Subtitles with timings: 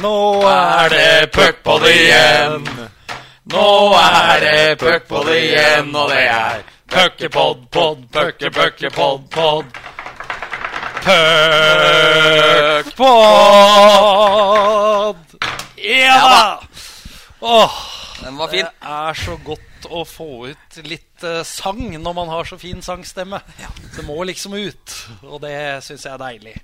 [0.00, 2.64] Nå er det puckpod igjen.
[3.52, 3.68] Nå
[3.98, 9.64] er det puckpod igjen, og det er puckepod, pod, pucke, pucke, pod, pod.
[13.90, 15.36] Puckpod!
[15.76, 16.62] Ja da!
[17.40, 17.72] Åh,
[18.24, 18.64] Den var fin.
[18.64, 22.82] det er så godt å få ut litt eh, sang når man har så fin
[22.84, 23.40] sangstemme.
[23.96, 25.54] Det må liksom ut, og det
[25.86, 26.56] syns jeg er deilig.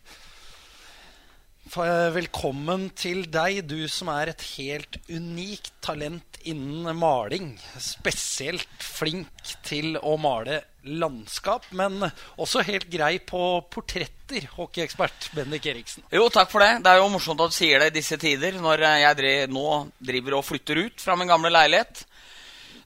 [1.66, 7.56] Velkommen til deg, du som er et helt unikt talent innen maling.
[7.82, 12.06] Spesielt flink til å male landskap, men
[12.38, 16.06] også helt grei på portretter, hockeyekspert Bendik Eriksen.
[16.14, 16.84] Jo, takk for det.
[16.86, 19.52] Det er jo morsomt at du sier det i disse tider, når eh, jeg driver,
[19.58, 19.68] nå
[20.12, 22.06] driver og flytter ut fra min gamle leilighet.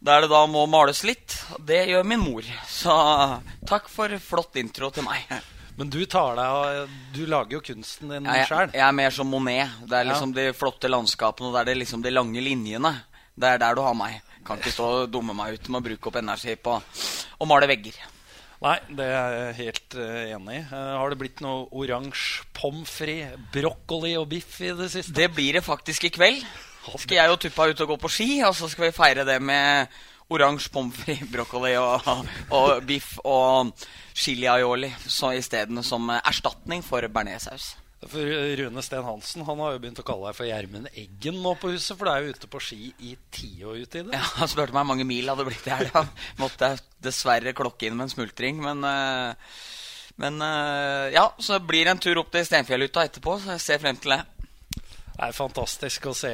[0.00, 1.36] Der det da må males litt.
[1.60, 2.52] Det gjør min mor.
[2.64, 2.96] Så
[3.68, 5.28] takk for flott intro til meg.
[5.80, 8.68] Men du tar deg av Du lager jo kunsten din ja, sjøl.
[8.76, 9.78] jeg er mer som Monet.
[9.88, 12.92] Det er liksom de flotte landskapene og det er det liksom de lange linjene.
[13.32, 14.20] Det er der du har meg.
[14.44, 17.68] Kan ikke stå og dumme meg ut med å bruke opp energi på å male
[17.70, 17.96] vegger.
[18.60, 20.62] Nei, det er jeg helt eh, enig i.
[20.68, 25.16] Eh, har det blitt noe oransje pommes frites, brokkoli og biff i det siste?
[25.16, 26.44] Det blir det faktisk i kveld.
[26.90, 29.38] Skal jeg og Tuppa ut og gå på ski, og så skal vi feire det
[29.40, 29.88] med
[30.30, 32.08] oransje pommes frites, brokkoli og,
[32.54, 33.74] og biff og
[34.14, 37.74] chili aioli så isteden som erstatning for bearnéssaus.
[38.00, 38.24] For
[38.56, 41.74] Rune Steen Hansen han har jo begynt å kalle deg for Gjermund Eggen nå på
[41.74, 44.14] huset, for du er jo ute på ski i tiår uti det.
[44.16, 46.06] Ja, Han spurte meg hvor mange mil hadde blitt i helga.
[46.40, 49.52] Måtte jeg dessverre klokke inn med en smultring, men eh,
[50.20, 53.78] Men eh, ja, så blir det en tur opp til Stenfjellhytta etterpå, så jeg ser
[53.84, 54.22] frem til det.
[55.20, 56.30] Det er fantastisk å se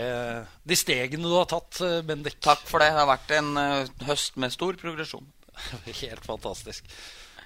[0.63, 2.37] de stegene du har tatt, eh, Bendik.
[2.39, 2.93] Takk for det.
[2.95, 5.27] Det har vært en eh, høst med stor progresjon.
[6.05, 6.87] Helt fantastisk.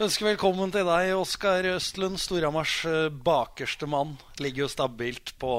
[0.05, 4.19] Ønsker velkommen til deg, Oskar Østlund, Storhamars eh, bakerste mann.
[4.37, 5.55] Ligger jo stabilt på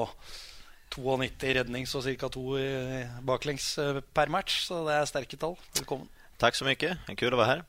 [0.94, 2.30] 92 rednings og ca.
[2.30, 2.46] to
[3.26, 5.58] baklengs eh, per match, så det er sterke tall.
[5.80, 6.06] Velkommen.
[6.38, 6.94] Takk så mye.
[7.18, 7.66] Kul å være här.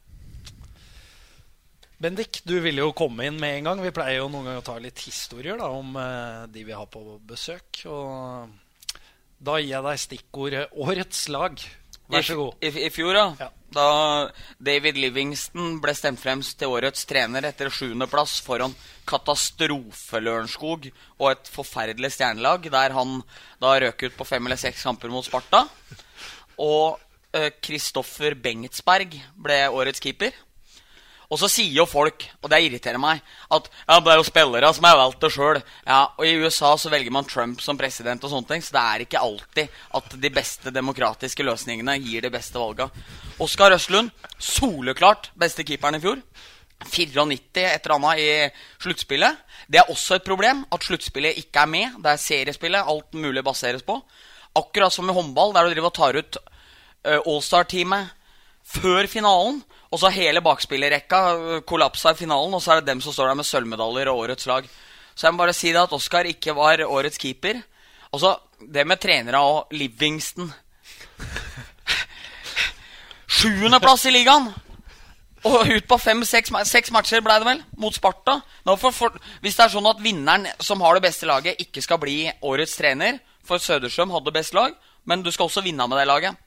[2.03, 3.81] Bendik, du ville jo komme inn med en gang.
[3.85, 6.89] Vi pleier jo noen ganger å ta litt historier da, om eh, de vi har
[6.91, 7.79] på besøk.
[7.87, 8.99] Og
[9.39, 11.63] da gir jeg deg stikkordet 'Årets lag'.
[12.11, 12.59] Vær så god.
[12.59, 13.49] I, i, i fjor, da, Ja.
[13.73, 13.87] Da
[14.59, 18.75] David Livingston ble stemt frem til årets trener etter sjuendeplass foran
[19.09, 23.23] Katastrofe Lørenskog og et forferdelig stjernelag, der han
[23.63, 25.63] da røk ut på fem eller seks kamper mot Sparta.
[26.61, 26.99] Og
[27.65, 30.35] Kristoffer Bengtsberg ble årets keeper.
[31.31, 33.21] Og så sier jo folk, og det irriterer meg,
[33.53, 35.61] at ja, det er jo spillere som har valgt det sjøl.
[35.87, 38.83] Ja, og i USA så velger man Trump som president og sånne ting, så det
[38.83, 42.89] er ikke alltid at de beste demokratiske løsningene gir de beste valga.
[43.43, 46.21] Oskar Østlund, soleklart beste keeperen i fjor.
[46.83, 49.37] 94 et eller annet i sluttspillet.
[49.71, 51.99] Det er også et problem at sluttspillet ikke er med.
[52.03, 53.99] Det er seriespillet alt mulig baseres på.
[54.59, 56.37] Akkurat som i håndball, der du driver og tar ut
[57.07, 58.11] uh, Allstar-teamet
[58.63, 59.61] før finalen.
[59.93, 61.19] Og så hele bakspillerrekka
[61.69, 64.47] kollapsa i finalen, og så er det dem som står der med sølvmedaljer og årets
[64.49, 64.65] lag.
[65.13, 67.59] Så jeg må bare si det at Oskar ikke var årets keeper.
[68.09, 68.33] Og så
[68.73, 70.49] det med trenere og Livingston.
[73.37, 74.49] Sjuendeplass i ligaen!
[75.43, 78.37] Og ut på fem-seks seks matcher ble det vel, mot Sparta.
[78.63, 81.99] For, for, hvis det er sånn at vinneren som har det beste laget, ikke skal
[81.99, 84.71] bli årets trener For Söderstrøm hadde best lag,
[85.03, 86.42] men du skal også vinne med det laget.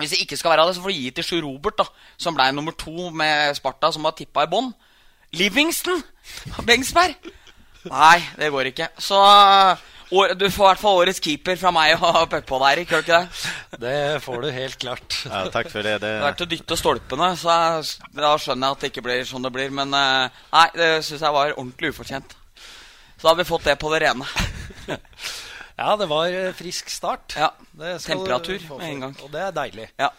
[0.00, 1.84] Hvis det ikke skal være det, så får du gi til Sjur Robert, da,
[2.20, 4.72] som ble nummer to med Sparta, som var tippa i bånn.
[5.36, 6.00] Livingston!
[6.68, 7.30] Bengsberg!
[7.88, 8.90] Nei, det går ikke.
[9.00, 13.02] Så år, du får i hvert fall årets keeper fra meg og Peppa der, ikke
[13.04, 13.44] ikke det?
[13.84, 15.20] Det får du helt klart.
[15.28, 15.98] Ja, takk for det.
[16.02, 19.24] Det er til å dytte stolpene, så jeg, da skjønner jeg at det ikke blir
[19.28, 19.72] sånn det blir.
[19.76, 22.36] Men eh, nei, det syns jeg var ordentlig ufortjent.
[23.20, 24.28] Så da har vi fått det på det rene.
[25.80, 27.36] Ja, det var eh, frisk start.
[27.40, 27.50] Ja,
[28.04, 29.14] Temperatur med en gang.
[29.24, 29.86] Og det er deilig.
[30.00, 30.10] Ja.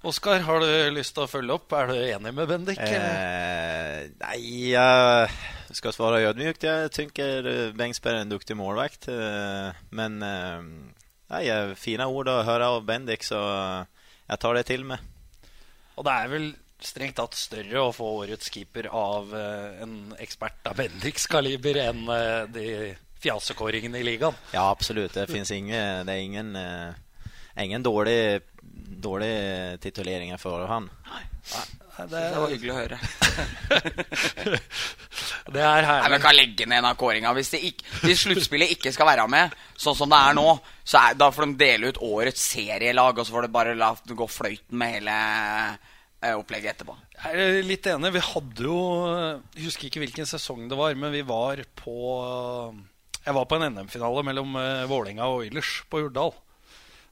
[0.00, 1.74] Oskar, har du lyst til å følge opp?
[1.76, 2.80] Er du enig med Bendik?
[2.80, 4.38] Eh, nei,
[4.72, 6.64] jeg skal svare ydmykt.
[6.64, 9.08] Jeg tenker Bengsberg Bengtsberg är en duktig målvakt.
[9.12, 11.44] eh, Men nei,
[11.76, 13.42] fine eh, ord å høre av Bendik, så
[14.30, 15.04] jeg tar det til meg.
[16.00, 16.48] Og det er vel
[16.80, 22.06] strengt tatt større å få årets keeper av eh, en ekspert av Bendiks kaliber enn
[22.08, 22.66] eh, de
[23.22, 24.34] fjasekåringene i ligaen.
[24.54, 25.14] Ja, absolutt.
[25.14, 26.94] Det finns ingen, det er ingen, eh,
[27.64, 28.40] ingen dårlig,
[29.00, 29.34] dålig
[29.84, 30.88] tituleringer for han.
[32.00, 32.96] Det, Det var hyggelig å høre.
[35.52, 37.32] det er Nei, men Vi kan legge ned en av kåringa.
[37.36, 40.48] Hvis, ikke- hvis sluttspillet ikke skal være med, sånn som det er nå,
[40.84, 43.92] så er, da får de dele ut årets serielag, og så får de bare la
[44.06, 45.16] det gå fløyten med hele
[46.22, 46.96] eh, opplegget etterpå.
[47.20, 48.12] Jeg er litt enig.
[48.16, 48.78] Vi hadde jo
[49.54, 52.72] Jeg husker ikke hvilken sesong det var, men vi var på
[53.24, 56.32] Jeg var på en NM-finale mellom uh, Vålinga og Oilers på Hurdal.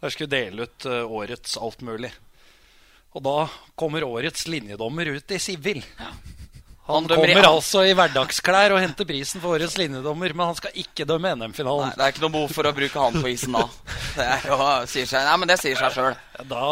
[0.00, 2.10] Der skulle dele ut uh, årets alt mulig.
[3.16, 3.36] Og da
[3.78, 5.82] kommer årets linjedommer ut i sivil.
[5.98, 6.12] Ja.
[6.88, 10.76] Han, han kommer altså i hverdagsklær og henter prisen for årets linjedommer, men han skal
[10.80, 11.92] ikke dømme NM-finalen.
[11.92, 13.66] Det er ikke noe behov for å bruke han på isen da.
[14.16, 14.56] Det, jo,
[14.88, 16.16] sier seg, nei, men det sier seg sjøl.
[16.48, 16.62] Da,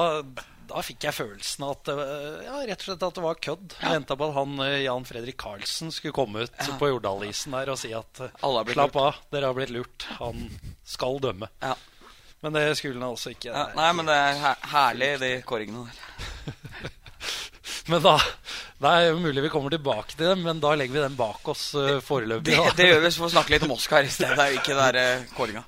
[0.71, 3.77] da, fikk jeg følelsen at ja, rett og slett at det var kødd.
[3.81, 6.79] Jeg venta på at han Jan Fredrik Karlsen skulle komme ut ja.
[6.81, 8.23] på Jordalisen der og si at
[8.73, 10.09] slapp av, dere har blitt lurt.
[10.21, 10.49] Han
[10.87, 11.51] skal dømme.
[11.63, 11.77] Ja.
[12.45, 13.51] Men det skulle han altså ikke.
[13.51, 16.93] Ja, nei, men det er herlig, de kåringene der.
[17.87, 18.17] Men da
[18.79, 21.47] Det er jo mulig vi kommer tilbake til dem, men da legger vi den bak
[21.49, 22.51] oss uh, foreløpig.
[22.51, 24.99] Det, det, gjør vi, så får vi snakke litt om Oscar i stedet, ikke den
[25.01, 25.63] uh, kåringa.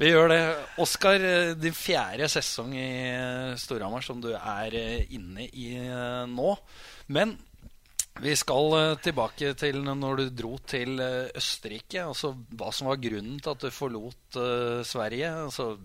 [0.00, 0.42] Vi gjør det.
[0.82, 2.90] Oscar, eh, din fjerde sesong i
[3.60, 4.76] Storhamar som du er
[5.12, 5.74] inne i
[6.28, 6.52] nå.
[7.12, 7.34] Men
[8.22, 12.04] vi skal tilbake til når du dro til Østerrike.
[12.04, 14.40] Altså hva som var grunnen til at du forlot
[14.84, 15.30] Sverige.
[15.46, 15.76] Altså,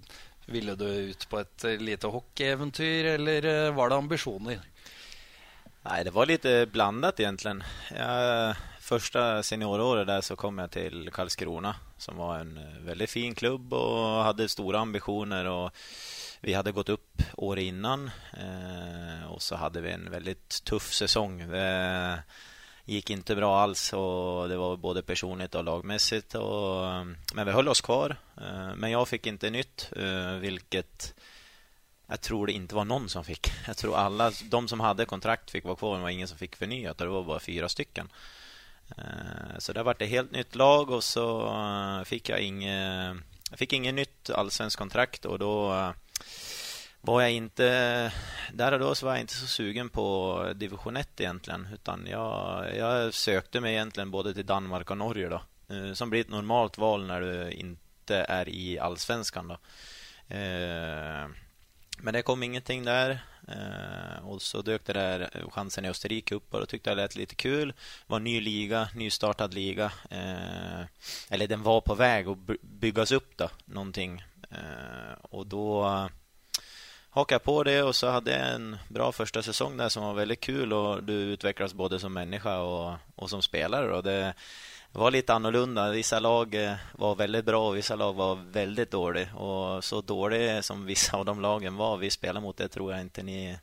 [0.48, 4.63] ville du ut på et lite hockeyeventyr, eller var det ambisjoner?
[5.88, 7.62] Nei, det var litt blandet, egentlig.
[7.95, 8.56] Jag,
[8.88, 12.56] första senioråret där så kom jag till Karlskrona som var en
[12.86, 15.45] veldig väldigt fin klubb och hade stora ambitioner.
[15.45, 15.72] Och
[16.42, 21.48] vi hade gått upp året innan eh, och så hade vi en väldigt tuff säsong.
[21.51, 22.24] Det
[22.86, 26.36] gick inte bra alls och det var både personligt och lagmässigt.
[26.36, 26.81] Och,
[27.33, 28.18] men vi höll oss kvar.
[28.38, 31.13] Eh, men jag fick inte nytt, eh, vilket
[32.10, 33.51] jag tror det inte var någon som fick.
[33.68, 36.38] Jag tror alla, de som hade kontrakt fick vara kvar, men det var ingen som
[36.38, 36.98] fick förnyat.
[36.98, 38.10] Det var bara fyra stycken.
[38.95, 41.25] Eh, så det har vært et helt nytt lag og så
[42.07, 45.92] fikk jeg ingen, jeg fikk ingen nytt allsvensk kontrakt Og då eh,
[47.07, 47.72] var jeg ikke
[48.57, 50.06] Der og da var jeg ikke så sugen på
[50.56, 51.60] division 1 egentlig.
[51.80, 55.42] Utan jeg, jeg, søkte meg egentlig både til Danmark og Norge da.
[55.95, 59.60] Som blir et normalt val når du ikke er i allsvenskan då.
[61.97, 63.19] Men det kom ingenting där.
[63.47, 67.03] Eh, och så dök det där chansen i Österrike upp och då tyckte jag det
[67.03, 67.67] lät lite kul.
[67.67, 69.91] Det var en ny liga, nystartad liga.
[70.09, 70.81] Eh,
[71.29, 74.23] eller den var på väg att byggas upp då, någonting.
[74.51, 75.83] Eh, och då
[77.09, 80.13] hakade jag på det och så hade jag en bra första säsong där som var
[80.13, 83.97] väldigt kul och du utvecklas både som människa och, och som spelare.
[83.97, 84.33] og det,
[84.92, 85.92] var litt annorlunda.
[85.92, 89.36] Vissa lag eh, var väldigt bra och vissa lag var väldigt dåliga.
[89.36, 93.01] Och så dåliga som vissa av de lagen var vi spelade mot, det tror jag
[93.01, 93.57] inte ni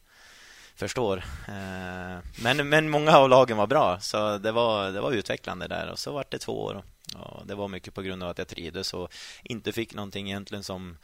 [0.74, 1.16] förstår.
[1.48, 5.90] Eh, men, men många av lagen var bra, så det var, det var utvecklande där.
[5.90, 6.82] Och så var det två år.
[7.14, 9.12] Och det var mycket på grund av att jag trivdes och
[9.42, 10.98] inte fick någonting egentligen som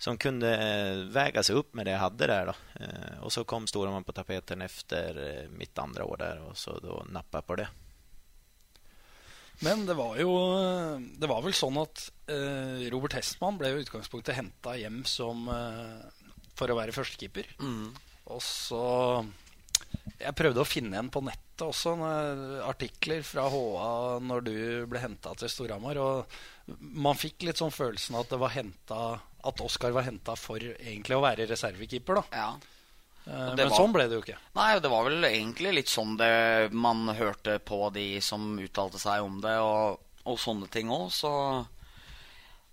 [0.00, 0.56] som kunde
[1.34, 2.46] eh, sig upp med det jag hade där.
[2.46, 2.54] Då.
[3.20, 7.38] Och så kom Storuman på tapeten efter mitt andra år där och så då nappade
[7.38, 7.68] jag på det.
[9.66, 10.30] Men det var jo
[11.18, 16.04] Det var vel sånn at uh, Robert Hestmann ble i utgangspunktet henta hjem som uh,
[16.58, 17.50] for å være førstekeeper.
[17.62, 17.90] Mm.
[18.34, 18.84] Og så
[20.18, 21.96] Jeg prøvde å finne en på nettet også,
[22.68, 23.90] artikler fra HA
[24.22, 24.56] når du
[24.90, 25.98] ble henta til Storhamar.
[25.98, 30.62] Og man fikk litt sånn følelsen at det var hentet, at Oskar var henta for
[30.62, 32.20] egentlig å være reservekeeper.
[32.20, 32.50] da ja.
[33.26, 34.38] Eh, men var, sånn ble det jo ikke.
[34.58, 39.24] Nei, det var vel egentlig litt sånn det man hørte på de som uttalte seg
[39.24, 39.98] om det, og,
[40.28, 41.10] og sånne ting òg.
[41.14, 41.32] Så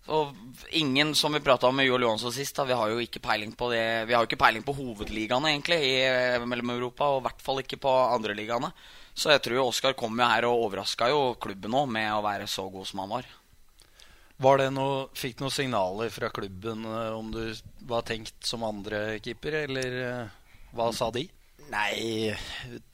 [0.05, 0.35] og
[0.77, 3.55] ingen, som vi prata om med Joel Johansson sist, da, vi har jo ikke peiling
[3.57, 7.25] på det Vi har jo ikke peiling på hovedligaene egentlig i eh, Mellom-Europa, og i
[7.25, 8.69] hvert fall ikke på andreligaene.
[9.15, 12.45] Så jeg tror Oskar kom jo her og overraska jo klubben òg med å være
[12.51, 13.31] så god som han var.
[14.37, 17.53] Var det noe, Fikk du noen signaler fra klubben eh, om du
[17.87, 19.95] var tenkt som andre keeper, eller?
[20.75, 21.23] Hva sa de?
[21.71, 22.35] Nei,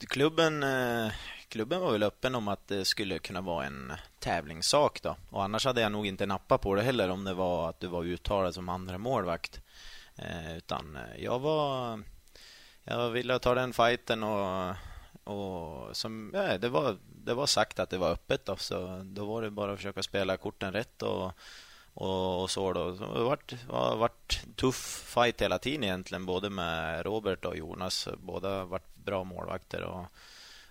[0.08, 5.02] klubben, eh, klubben var vel åpen om at det skulle kunne være en tävlingssak.
[5.02, 5.16] Då.
[5.30, 7.90] Och annars hadde jeg nog ikke nappa på det heller om det var at du
[7.92, 9.60] var uttalad som andra målvakt.
[10.16, 12.02] Eh, utan jeg var...
[12.84, 14.74] Jag ville ta den fighten och,
[15.24, 18.44] och som, ja, det, var, det var sagt att det var öppet.
[18.44, 21.32] Då, så då var det bara att försöka spela korten rätt och
[21.94, 22.96] och, och så då.
[22.96, 27.56] Så det har varit, har varit tuff fight hela tiden egentligen, både med Robert och
[27.56, 28.08] Jonas.
[28.18, 30.04] Båda har varit bra målvakter och,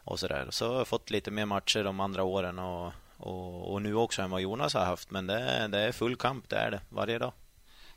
[0.03, 0.47] och så där.
[0.49, 4.21] Så har jag fått lite mer matcher de andra åren och, och, och nu också
[4.21, 5.11] än vad Jonas har haft.
[5.11, 7.31] Men det, det är full kamp, det är det, varje dag.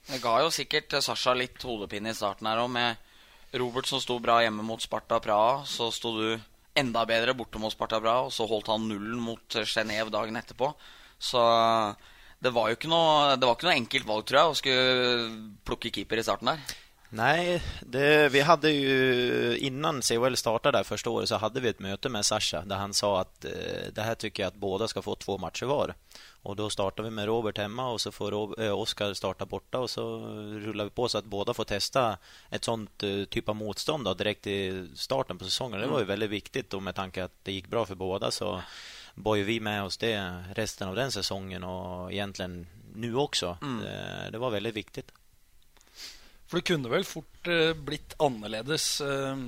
[0.07, 2.97] Det ga jo sikkert Sasha litt hodepine i starten her òg, med
[3.55, 5.63] Robert som sto bra hjemme mot Sparta Praha.
[5.69, 6.27] Så sto du
[6.75, 10.73] enda bedre borte mot Sparta Praha, og så holdt han nullen mot Genéve dagen etterpå.
[11.23, 11.43] Så
[12.43, 15.61] det var jo ikke noe, det var ikke noe enkelt valg, tror jeg, å skulle
[15.65, 16.75] plukke keeper i starten der.
[17.17, 21.79] Nej, det, vi hade ju innan CHL startade där första året så hade vi ett
[21.79, 23.51] möte med Sasha där han sa att eh,
[23.93, 25.95] det här tycker jag att båda ska få två matcher var.
[26.43, 29.91] Och då startar vi med Robert hemma och så får eh, Oskar starta borta och
[29.91, 30.19] så
[30.65, 32.19] rullar vi på så att båda får testa
[32.51, 35.81] ett sånt eh, typ av motstånd då, direkt i starten på säsongen.
[35.81, 38.63] Det var ju väldigt viktigt och med tanke att det gick bra för båda så
[39.15, 43.59] bor ju vi med oss det resten av den säsongen och egentligen nu också.
[43.63, 43.85] Mm.
[43.85, 45.13] Det, det var väldigt viktigt.
[46.49, 48.89] For det kunne vel fort eh, blitt annerledes.
[49.05, 49.47] Eh,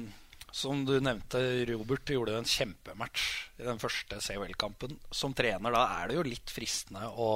[0.56, 3.26] som du nevnte, Robert gjorde en kjempematch
[3.60, 4.96] i den første CHL-kampen.
[5.12, 7.34] Som trener da er det jo litt fristende å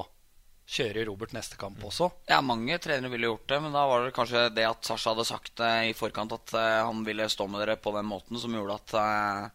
[0.71, 2.09] kjøre Robert neste kamp også.
[2.31, 5.27] Ja, mange trenere ville gjort det, men da var det kanskje det at Sasha hadde
[5.29, 8.55] sagt det i forkant at eh, han ville stå med dere på den måten, som
[8.55, 9.49] gjorde at eh,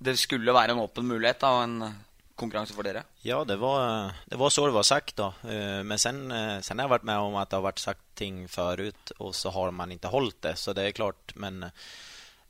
[0.00, 1.94] det skulle være en åpen mulighet da, og en
[2.40, 3.02] konkurranse for dere.
[3.26, 5.16] Ja, det var, det var så det var sagt.
[5.20, 5.28] då.
[5.44, 8.02] Eh, Men sen, eh, sen har jeg vært med om at det har vært sagt
[8.18, 10.56] ting förut og så har man ikke holdt det.
[10.58, 11.34] Så det er klart.
[11.36, 11.68] Men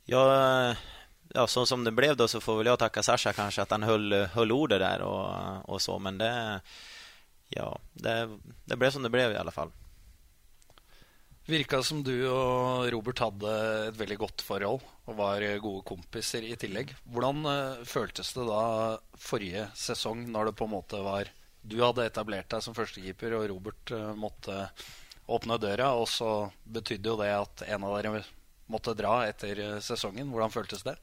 [0.09, 0.23] ja,
[1.35, 3.83] ja, sånn som det ble, da, så får vel jeg takke Sasha kanskje at han
[3.87, 5.03] höll ordet der.
[5.07, 5.99] og, og så.
[5.99, 6.31] Men det,
[7.55, 8.17] ja, det,
[8.67, 9.71] det ble som det ble, i alle fall.
[11.49, 13.53] Virka som du og Robert hadde
[13.89, 16.93] et veldig godt forhold og var gode kompiser i tillegg.
[17.09, 18.63] Hvordan eh, føltes det da
[19.17, 21.31] forrige sesong, når det på en måte var
[21.61, 24.67] Du hadde etablert deg som førstekeeper, og Robert eh, måtte
[25.31, 28.23] åpne døra, og så betydde jo det at en av dere
[28.71, 30.29] måtte dra etter eh, sesongen.
[30.31, 30.95] Hvordan føltes det?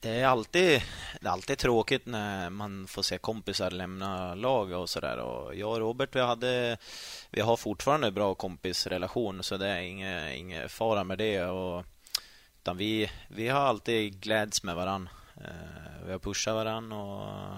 [0.00, 0.82] Det är alltid,
[1.20, 5.16] det är alltid tråkigt när man får se kompisar lämna lag och sådär.
[5.54, 6.76] Jag och Robert vi, hade,
[7.30, 11.44] vi har fortfarande bra kompisrelation så det är ingen, ingen fara med det.
[11.44, 11.84] Och,
[12.60, 15.08] utan vi, vi har alltid gläds med varann.
[15.36, 17.56] Eh, Vi har pushat varann och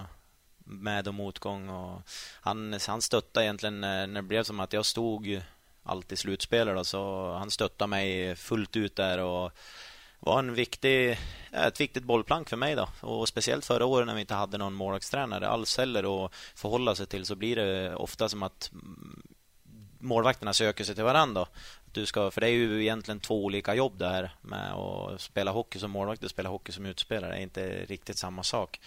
[0.57, 1.69] med och motgång.
[1.69, 2.01] Och
[2.41, 5.41] han, han stöttade egentligen när det blev som att jag stod
[5.83, 9.51] alltid slutspelare då, han stöttade mig fullt ut där och
[10.21, 11.17] var en viktig, et
[11.51, 12.75] ett viktigt bollplank för mig.
[12.75, 12.89] Då.
[13.01, 17.05] Och Speciellt förra året när vi inte hade någon målvaktstränare alls heller att förhålla sig
[17.05, 19.21] till så blir det ofta som mm,
[19.99, 21.47] målvakterna söker sig till varandra.
[21.91, 25.51] Du ska, för det är ju egentligen två olika jobb det här med att spela
[25.51, 27.31] hockey som målvakt och spela hockey som utspelare.
[27.31, 28.79] Det är inte riktigt samma sak.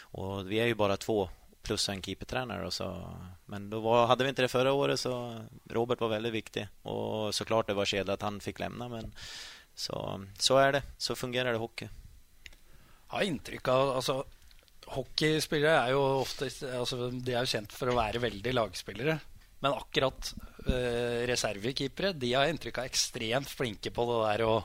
[0.00, 1.28] Och vi är ju bara två
[1.62, 2.70] plus en keepertränare.
[3.46, 5.40] Men då var, vi inte det förra året så
[5.70, 6.68] Robert var väldigt viktig.
[6.82, 9.14] Och såklart det var kedja att han fick lämna men
[9.78, 9.98] så,
[10.42, 10.82] så er det.
[10.98, 11.88] Så fungerer det hockey.
[13.14, 14.24] har inntrykk av altså,
[14.88, 19.18] Hockeyspillere er jo ofte altså, De er jo kjent for å være veldig lagspillere.
[19.58, 20.32] Men akkurat
[20.70, 24.56] eh, reservekeepere De har inntrykk av ekstremt flinke på det der å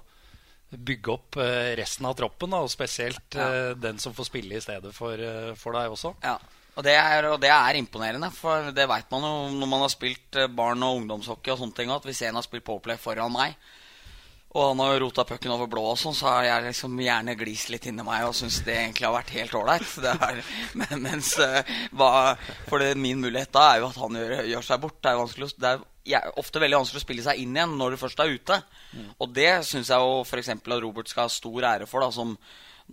[0.74, 2.56] bygge opp eh, resten av troppen.
[2.56, 6.16] Da, og spesielt eh, den som får spille i stedet for, eh, for deg også.
[6.24, 6.38] Ja,
[6.74, 9.94] og det, er, og det er imponerende, for det veit man jo når man har
[9.94, 13.34] spilt eh, barn- og ungdomshockey og sånne ting, at hvis en har spilt powerplay foran
[13.36, 13.54] meg,
[14.54, 17.72] og han har rota pucken over blå og sånn, så har jeg liksom gjerne glist
[17.74, 19.96] litt inni meg og syns det egentlig har vært helt ålreit.
[20.80, 22.12] Men, mens eh, hva,
[22.70, 25.00] For det, min mulighet da er jo at han gjør, gjør seg bort.
[25.02, 28.22] Det er, det er ofte veldig vanskelig å spille seg inn igjen når du først
[28.22, 28.60] er ute.
[29.18, 30.54] Og det syns jeg jo f.eks.
[30.54, 32.38] at Robert skal ha stor ære for, da, som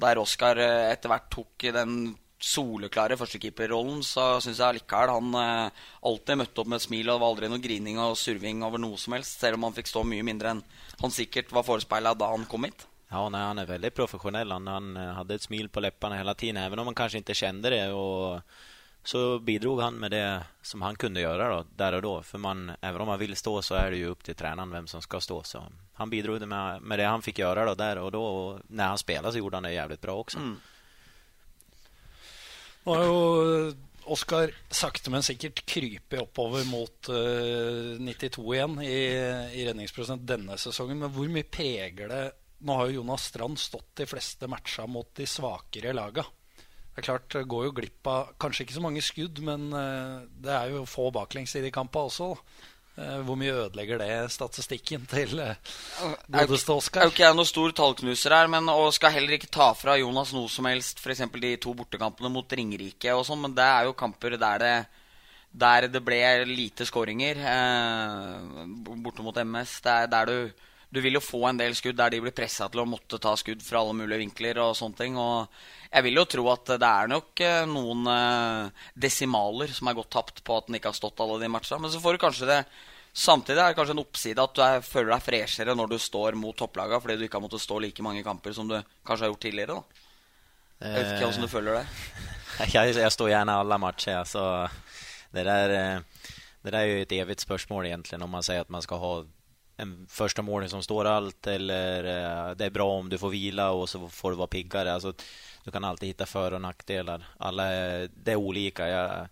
[0.00, 2.00] der Oskar eh, etter hvert tok i den
[2.40, 7.12] soleklare førstekeeperrollen, så syns jeg allikevel han eh, alltid møtte opp med et smil, og
[7.12, 9.92] det var aldri noe grining og surving over noe som helst, selv om han fikk
[9.92, 10.64] stå mye mindre enn
[11.00, 12.86] han sikkert var forespeila da han kom hit.
[13.10, 14.52] Ja, nei, han er veldig profesjonell.
[14.54, 17.72] Han, han hadde et smil på leppene hele tiden, even om han kanskje ikke kjente
[17.72, 17.88] det.
[17.90, 18.38] og
[19.02, 22.22] så bidrog han med det som han kunne gjøre då, der og da.
[22.22, 24.86] For man, even om man vil stå så er det jo opp til treneren hvem
[24.86, 25.40] som skal stå.
[25.44, 25.62] Så
[25.94, 28.18] han bidrog med, med det han fikk gjøre då, der og da.
[28.18, 30.44] Og når han spilte, så gjorde han det jævlig bra også.
[30.44, 30.58] Mm.
[32.90, 33.18] Nå har jo
[34.10, 38.96] Oskar sakte, men sikkert krypet oppover mot uh, 92 igjen i,
[39.54, 40.98] i redningsprosent denne sesongen.
[41.04, 42.22] Men hvor mye preger det
[42.66, 46.24] Nå har jo Jonas Strand stått de fleste matcha mot de svakere laga.
[46.56, 50.52] Det er klart, går jo glipp av kanskje ikke så mange skudd, men uh, det
[50.56, 52.32] er jo få baklengs i de kampene også.
[52.34, 55.56] Eh, hvor mye ødelegger det statistikken til eh,
[56.28, 57.04] godeste Er Oskar?
[57.06, 60.34] jo ikke jeg noen stor tallknuser her, men, og skal heller ikke ta fra Jonas
[60.36, 61.00] noe som helst.
[61.00, 61.22] F.eks.
[61.32, 64.74] de to bortekampene mot Ringerike og sånn, men det er jo kamper der det,
[65.64, 66.20] der det ble
[66.50, 67.40] lite skåringer.
[67.54, 68.66] Eh,
[69.04, 69.78] borte mot MS.
[69.86, 72.66] Det er der du Du vil jo få en del skudd der de blir pressa
[72.70, 75.18] til å måtte ta skudd fra alle mulige vinkler og sånne ting.
[75.20, 75.46] Og
[75.86, 80.10] jeg vil jo tro at det er nok eh, noen eh, desimaler som er gått
[80.16, 81.84] tapt på at den ikke har stått alle de matchene.
[81.84, 82.64] Men så får du kanskje det
[83.10, 86.36] Samtidig er det kanskje en oppside at du er, føler deg freshere når du står
[86.38, 89.32] mot topplaga fordi du ikke har måttet stå like mange kamper som du kanskje har
[89.32, 89.78] gjort tidligere.
[89.80, 90.06] da.
[90.80, 91.82] Jeg vet ikke hvordan du føler det.
[92.76, 94.22] jeg, jeg, står gjerne alle matcher.
[94.30, 94.44] så
[95.34, 96.30] det, der, eh,
[96.62, 99.12] det der er jo et evigt spørsmål, egentlig, når man sier at man skal ha
[99.80, 103.70] en första mål som står allt eller eh, det är bra om du får vila
[103.70, 104.92] och så får du vara piggare.
[104.92, 105.12] Alltså,
[105.64, 107.26] du kan alltid hitta för och nackdelar.
[107.38, 108.88] Alla är, det är olika.
[108.88, 109.26] Jag,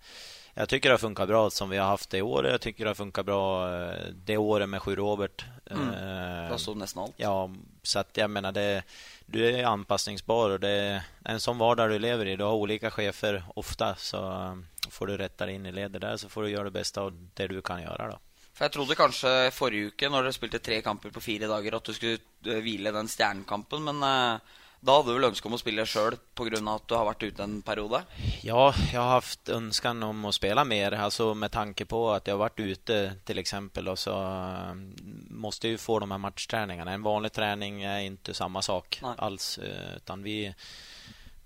[0.55, 2.47] jag tycker det har funkat bra som vi har haft det i år.
[2.47, 5.45] Jag tycker det har funkat bra eh, det året med Sju Robert.
[5.71, 5.89] Mm.
[5.89, 7.15] Eh, det nesten alt.
[7.17, 7.51] Ja,
[7.83, 8.83] så att jag menar det,
[9.27, 12.37] du är anpassningsbar och det är en sån vardag du lever i.
[12.37, 14.57] Du har olika chefer ofta så eh,
[14.91, 17.29] får du rätta dig in i ledet där så får du göra det bästa av
[17.35, 18.19] det du kan göra då.
[18.59, 21.87] For Jeg trodde kanskje forrige uke, når dere spilte tre kamper på fire dager, at
[21.87, 25.61] du skulle eh, hvile den stjernekampen, men eh, da hadde du vel ønske om å
[25.61, 26.59] spille sjøl pga.
[26.75, 28.03] at du har vært ute en periode?
[28.43, 32.35] Ja, jeg har haft ønsken om å spille mer, altså med tanke på at jeg
[32.35, 33.55] har vært ute f.eks.
[33.55, 36.95] Og och så eh, jeg jo få de her matchtreningene.
[36.95, 39.15] En vanlig trening er ikke samme sak Nej.
[39.19, 40.51] alls, eh, utan vi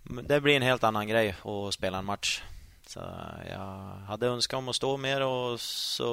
[0.03, 2.41] det blir en helt annen greie å spille en match.
[2.89, 3.01] Så
[3.47, 3.59] jeg
[4.09, 6.09] hadde önskat om å stå mer og så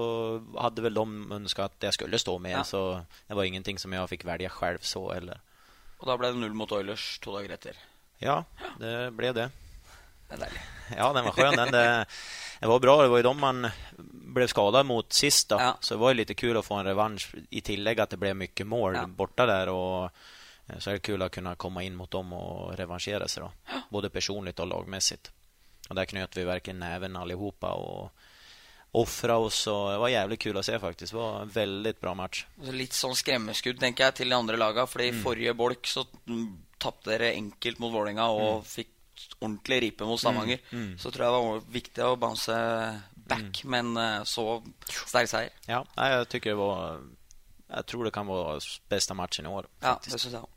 [0.61, 1.05] hadde vel de
[1.39, 2.59] ønska at jeg skulle stå mer.
[2.59, 2.63] Ja.
[2.63, 2.81] Så
[3.27, 5.41] det var ingenting som jeg fikk velge selv så heller.
[5.99, 7.75] Og da ble det null mot Oilers to dager etter.
[8.21, 8.43] Ja,
[8.79, 9.49] det ble det.
[10.29, 10.61] Det er deilig.
[10.95, 11.83] Ja, den var skjøn, Den, det,
[12.61, 12.95] det var bra.
[13.01, 13.65] Det var jo de man
[14.35, 15.49] ble skada mot sist.
[15.49, 15.57] da.
[15.59, 15.71] Ja.
[15.81, 18.35] Så det var jo litt kul å få en revansj, i tillegg at det ble
[18.37, 19.05] mye mål Ja.
[19.07, 19.69] borta der.
[19.73, 20.05] Och
[20.69, 23.43] eh, så er det kul å kunne komme inn mot dem og revansjere seg.
[23.49, 23.81] da.
[23.89, 25.31] Både personlig og lagmässigt.
[25.89, 28.11] Och där knöt vi verkligen näven allihopa och
[28.91, 29.67] offra oss.
[29.67, 31.13] Och det var jævlig kul å se faktisk.
[31.13, 32.45] Det var en veldig bra match.
[32.69, 34.85] Litt sånn skremmeskudd tenker jeg, til de andre laga.
[34.87, 35.19] Fordi Mm.
[35.19, 38.89] i forrige bolk så mm, tapte dere enkelt mot Vålerenga og fikk
[39.41, 40.59] ordentlig ripe mot Stavanger.
[40.71, 40.97] Mm.
[40.97, 42.59] Så tror jeg det var viktig å bounce
[43.29, 45.49] back, men eh, så sterk seier.
[45.67, 47.01] Ja, jeg, jag det var...
[47.69, 49.67] jeg tror det kan være beste matchen i år.
[49.81, 50.49] Ja, det synes jeg òg.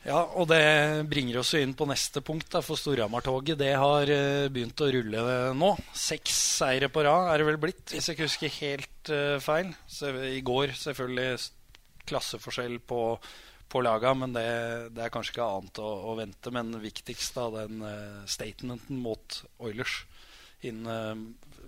[0.00, 2.48] Ja, og det bringer oss inn på neste punkt.
[2.52, 5.24] da, For Storhamar-toget det har eh, begynt å rulle
[5.56, 5.74] nå.
[5.92, 9.74] Seks seire på rad er det vel blitt, hvis jeg ikke husker helt uh, feil.
[9.84, 11.28] Så, I går selvfølgelig
[12.08, 13.02] klasseforskjell på,
[13.68, 14.46] på laga, men det,
[14.96, 16.54] det er kanskje ikke annet å, å vente.
[16.56, 20.00] Men viktigst da den uh, statementen mot Oilers
[20.64, 21.12] inn, uh,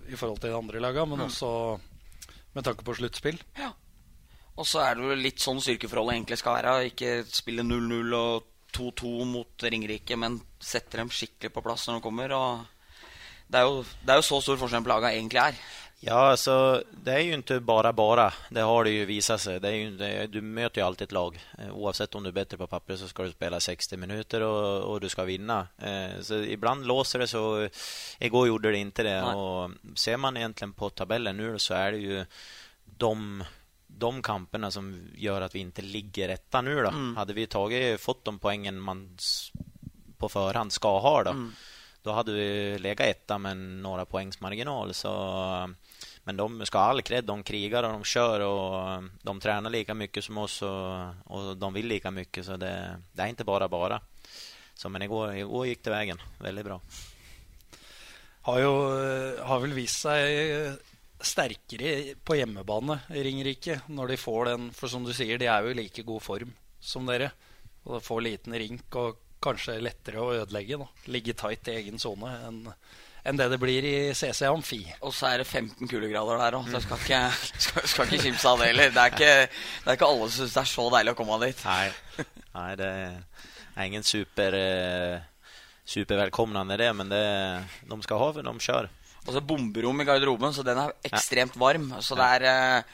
[0.09, 1.53] i forhold til de andre laga, men også
[2.57, 3.37] med tanke på sluttspill.
[4.55, 6.73] Og så er det jo litt sånn styrkeforholdet egentlig skal være.
[6.91, 12.05] Ikke spille 0-0 og 2-2 mot Ringerike, men sette dem skikkelig på plass når de
[12.05, 12.35] kommer.
[12.37, 12.59] Og
[13.49, 15.57] det er jo, det er jo så stor forskjell på laga egentlig er.
[16.05, 18.33] Ja, alltså det är ju inte bara bara.
[18.49, 19.59] Det har det ju visat sig.
[19.59, 21.39] Det ju, det, du möter ju alltid ett lag.
[21.59, 24.81] Eh, Oavsett om du är bättre på papper så ska du spela 60 minuter och,
[24.91, 25.67] och du ska vinna.
[25.77, 27.69] Eh, Så ibland låser det så.
[28.19, 29.21] Igår gjorde det inte det.
[29.21, 29.35] Nej.
[29.35, 32.25] Och ser man egentligen på tabellen nu så är det ju
[32.97, 33.43] de,
[33.99, 34.87] de kampene som
[35.19, 36.91] gjør at vi ikke ligger etta nå, da.
[36.91, 37.11] Mm.
[37.19, 39.03] Hade vi taget, fått de poengene man
[40.19, 41.49] på forhånd skal ha da, Mm.
[42.03, 42.47] da hadde vi
[42.79, 44.91] ligget etta med noen poengs marginal.
[44.93, 45.11] Så,
[46.25, 47.25] men de skal ha all kred.
[47.27, 48.43] De krigar og de kjører.
[48.47, 52.43] og de trener like mye som oss og, og de vil like mye.
[52.43, 52.73] Så det,
[53.15, 53.99] det er ikke bare bare.
[54.75, 55.35] Så, men i går
[55.69, 56.19] gikk det veien.
[56.41, 56.79] Veldig bra.
[58.43, 60.79] har jo eh, har vel vist seg
[61.27, 64.67] sterkere på hjemmebane, Ringerike, når de får den.
[64.75, 67.31] For som du sier, de er jo i like god form som dere.
[67.83, 70.79] Og de får liten rink og kanskje lettere å ødelegge.
[70.79, 72.61] da Ligge tight i egen sone enn
[73.23, 74.81] enn det det blir i CC Amfi.
[74.99, 77.19] Og så er det 15 kuldegrader der òg, så jeg skal ikke,
[77.65, 78.91] skal, skal ikke kimse av det heller.
[78.91, 79.35] Det er ikke,
[79.85, 81.63] det er ikke alle som syns det er så deilig å komme dit.
[81.69, 82.25] Nei,
[82.57, 84.59] Nei det er ingen super,
[85.93, 86.91] Supervelkomne det.
[86.95, 87.23] Men det,
[87.87, 88.91] de skal ha for de kör.
[89.23, 91.89] Og så bomberom i garderoben, så den er ekstremt varm.
[92.03, 92.93] Så det er eh,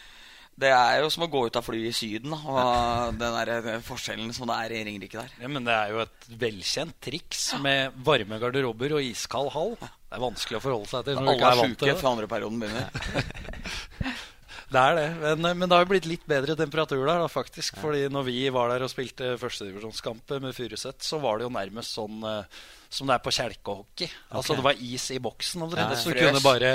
[0.59, 3.79] Det er jo som å gå ut av flyet i Syden, og den der eh,
[3.85, 5.31] forskjellen som det er i Ringerike der.
[5.41, 9.77] Ja, men det er jo et velkjent triks med varme garderober og iskald hall.
[9.79, 11.79] Det er vanskelig å forholde seg til når du Alle ikke er er vant sjuke
[11.85, 11.99] til det.
[12.01, 12.87] før andreperioden begynner.
[14.69, 15.05] Det er det,
[15.41, 17.79] men, men det har jo blitt litt bedre temperatur der, da, faktisk.
[17.81, 21.97] Fordi når vi var der og spilte førstedivisjonskamper med Furuset, så var det jo nærmest
[21.97, 24.11] sånn eh, som det er på kjelkehockey.
[24.37, 25.97] Altså det var is i boksen allerede.
[25.97, 26.71] Ja, så du kunne bare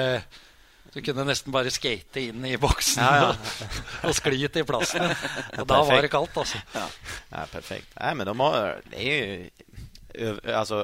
[0.94, 3.68] du kunne nesten bare skate inn i boksen Ja, ja.
[4.06, 5.08] og skli til plassen.
[5.58, 6.60] Og da var det kaldt, altså.
[6.76, 7.90] Ja, perfekt.
[7.98, 8.82] Nei, men de har...
[8.92, 9.50] Det er jo
[10.46, 10.76] Alltså,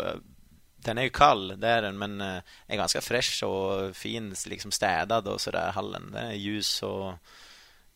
[0.84, 3.00] den är ju kall, det är den, men er är ganska
[3.46, 6.10] og och fin, liksom städad och sådär, hallen.
[6.12, 7.14] Den är ljus och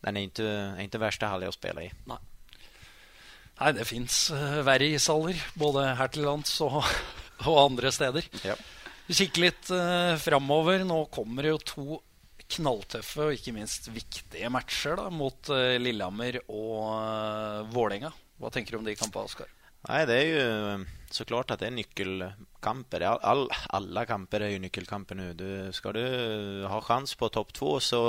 [0.01, 1.91] den är inte, är inte värsta hallen att spela i.
[3.55, 4.31] Nei, det fins
[4.67, 6.81] verre ishaller, både her til lands og,
[7.47, 8.27] og andre steder.
[8.43, 8.57] Ja.
[9.05, 10.83] Vi kikker litt uh, framover.
[10.87, 11.85] Nå kommer det jo to
[12.55, 18.11] knalltøffe og ikke minst viktige matcher da, mot uh, Lillehammer og uh, Vålerenga.
[18.41, 19.51] Hva tenker du om de kampene, Oskar?
[19.87, 20.85] Nei, det er ju
[21.15, 23.07] eh, såklart at det er nøkkelkamper.
[23.15, 25.31] All, alle kamper er jo nøkkelkamper nå.
[25.39, 28.01] Du, ska du ha chans på topp to, så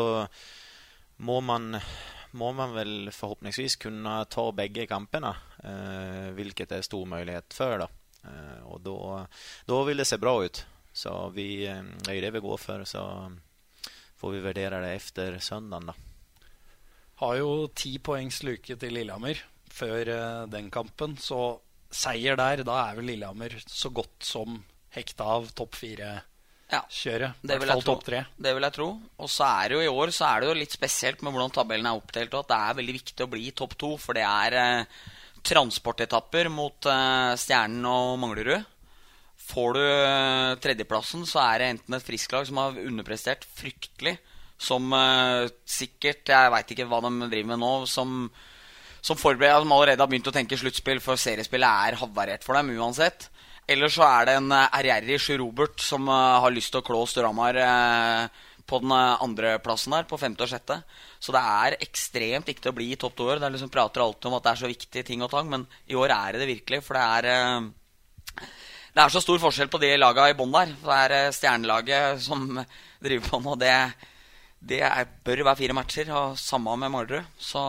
[1.16, 1.78] må man,
[2.36, 5.34] må man vel forhåpentligvis kunne ta begge kampene.
[5.62, 7.86] Eh, hvilket er stor mulighet for.
[7.86, 7.90] da.
[8.26, 8.82] Eh, og
[9.66, 10.64] da vil det se bra ut.
[10.96, 12.84] Så vi, eh, det er jo det vi går for.
[12.84, 13.02] Så
[14.16, 15.94] får vi vurdere det etter søndag, da.
[17.20, 19.38] Har jo ti poengs luke til Lillehammer
[19.72, 21.16] før uh, den kampen.
[21.16, 21.60] Så
[21.92, 24.58] seier der, da er vel Lillehammer så godt som
[24.96, 26.32] hekta av topp fire-kjøret.
[26.72, 26.82] Ja,
[27.46, 27.72] det vil,
[28.42, 28.88] det vil jeg tro.
[29.22, 31.54] Og så er det jo i år så er det jo litt spesielt med hvordan
[31.54, 32.32] tabellen er oppdelt.
[32.34, 35.04] Og at det er veldig viktig å bli topp to, for det er eh,
[35.46, 38.72] transportetapper mot eh, Stjernen og Manglerud.
[39.46, 39.84] Får du
[40.58, 44.16] tredjeplassen, så er det enten et frisklag som har underprestert fryktelig,
[44.58, 47.72] som uh, sikkert Jeg veit ikke hva de driver med nå.
[47.86, 48.24] Som,
[49.06, 52.72] som forbereder Som allerede har begynt å tenke sluttspill, for seriespillet er havarert for dem
[52.74, 53.28] uansett.
[53.70, 57.04] Eller så er det en ærgjerrig Sjø Robert som uh, har lyst til å klå
[57.06, 57.58] Storhamar
[58.66, 60.80] på den andreplassen der, på femte og sjette.
[61.22, 63.38] Så det er ekstremt viktig å bli i topp to år.
[63.38, 65.68] Det er liksom prater alltid om at det er så viktige ting og tang, men
[65.86, 66.82] i år er det det virkelig.
[66.82, 67.68] For det er
[68.96, 70.70] det er så stor forskjell på de laga i bånn der.
[70.80, 72.46] Det er stjernelaget som
[73.04, 73.56] driver på nå.
[73.60, 73.72] Det,
[74.72, 77.26] det er, bør være fire matcher, og samme med Mardrud.
[77.36, 77.60] Så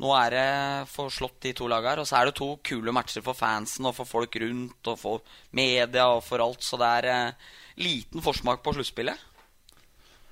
[0.00, 0.44] nå er det
[0.88, 2.00] for slått de to lagene her.
[2.02, 5.20] Og så er det to kule matcher for fansen og for folk rundt og for
[5.56, 6.64] media og for alt.
[6.64, 7.50] Så det er eh,
[7.84, 9.26] liten forsmak på sluttspillet.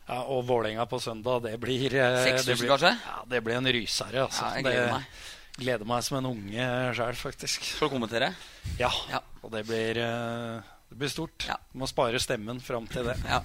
[0.09, 2.95] Ja, Og Vålerenga på søndag, det blir eh, 6000, kanskje?
[2.97, 4.25] Ja, det blir en rysere.
[4.25, 4.47] Altså.
[4.47, 5.27] Ja, jeg gleder det, meg.
[5.59, 7.69] Gleder meg som en unge sjøl, faktisk.
[7.75, 8.33] Skal du kommentere?
[8.81, 8.89] Ja.
[9.13, 9.21] Ja.
[9.43, 11.45] Og det blir, eh, det blir stort.
[11.51, 11.59] Ja.
[11.75, 13.19] Du må spare stemmen fram til det.
[13.29, 13.43] Ja.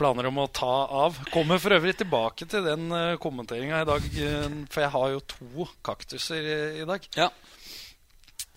[0.00, 1.18] Eh, Planer om å ta av.
[1.30, 5.20] Kommer for øvrig tilbake til den uh, kommenteringa i dag, eh, for jeg har jo
[5.28, 7.04] to kaktuser i, i dag.
[7.16, 7.30] Ja.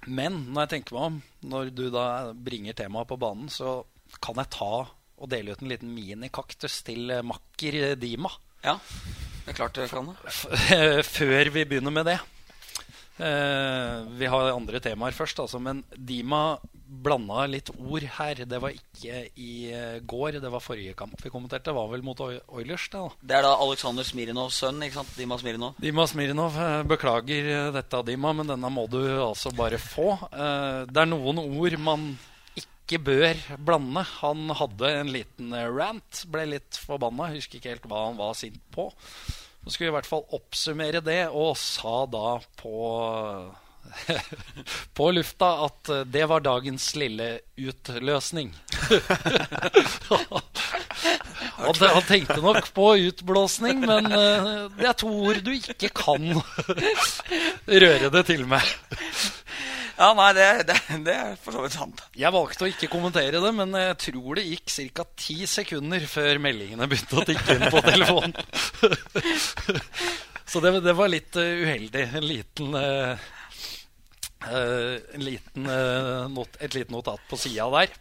[0.07, 3.83] Men når jeg tenker meg om, når du da bringer temaet på banen, så
[4.23, 4.87] kan jeg ta
[5.23, 8.31] og dele ut en liten minikaktus til eh, makker eh, Dima.
[8.63, 8.79] ja.
[9.43, 11.03] Det er klart du kan det.
[11.03, 12.15] Før vi begynner med det.
[13.19, 16.55] Eh, vi har andre temaer først, altså, men Dima
[17.03, 18.43] blanda litt ord her.
[18.49, 21.71] Det var ikke i eh, går, det var forrige kamp vi kommenterte.
[21.71, 23.21] Det var vel mot Oilers, det, da.
[23.21, 25.15] Det er da Aleksander Smirinov sønn, ikke sant?
[25.17, 25.79] Dima Smirinov.
[25.83, 30.13] Dima Smirnov, eh, beklager eh, dette, Dima, men denne må du altså bare få.
[30.33, 32.05] Det er noen ord man
[32.59, 34.03] ikke bør blande.
[34.19, 37.31] Han hadde en liten rant, ble litt forbanna.
[37.33, 38.89] Husker ikke helt hva han var sint på.
[39.63, 42.73] Så skulle vi i hvert fall oppsummere det, og sa da på
[44.97, 48.53] på lufta at eh, det var dagens lille utløsning.
[51.57, 56.41] han, han tenkte nok på utblåsning, men eh, det er to ord du ikke kan
[57.85, 58.65] røre det til med.
[59.93, 62.01] Ja, nei, det, det, det er for så vidt sant.
[62.17, 65.05] Jeg valgte å ikke kommentere det, men jeg tror det gikk ca.
[65.21, 68.33] ti sekunder før meldingene begynte å tikke inn på telefonen.
[70.53, 72.03] Så det, det var litt eh, uheldig.
[72.17, 73.17] En liten, en
[75.19, 77.93] liten eh, not, et lite notat på sida der.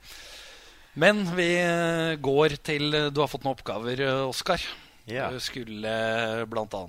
[0.94, 4.60] Men vi eh, går til Du har fått noen oppgaver, eh, Oskar.
[5.08, 5.32] Yeah.
[5.34, 5.90] Du skulle
[6.46, 6.82] bl.a.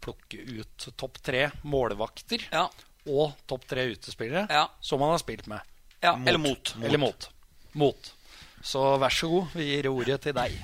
[0.00, 2.62] plukke ut topp tre målvakter Ja.
[3.04, 4.68] og topp tre utespillere Ja.
[4.80, 5.60] som han har spilt med.
[6.00, 6.14] ja.
[6.26, 6.74] Eller mot.
[6.82, 7.28] Eller mot.
[7.74, 8.12] Mot.
[8.62, 10.54] Så vær så god, vi gir ordet til deg.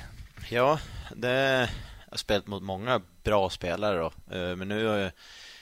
[0.51, 0.79] Ja,
[1.13, 4.35] det, jeg har spilt mot mange bra spillere, da.
[4.37, 5.13] Eh, Men nå har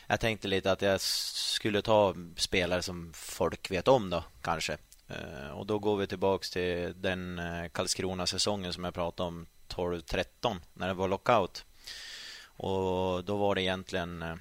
[0.07, 4.77] jag, tenkte lite att jag skulle ta spelare som folk vet om då, kanske.
[5.09, 10.25] Eh, Och då går vi tillbaks till den eh, Karlskrona-säsongen som jag pratade om 12-13
[10.75, 11.64] när det var lockout.
[12.59, 14.37] Och då var det egentligen eh,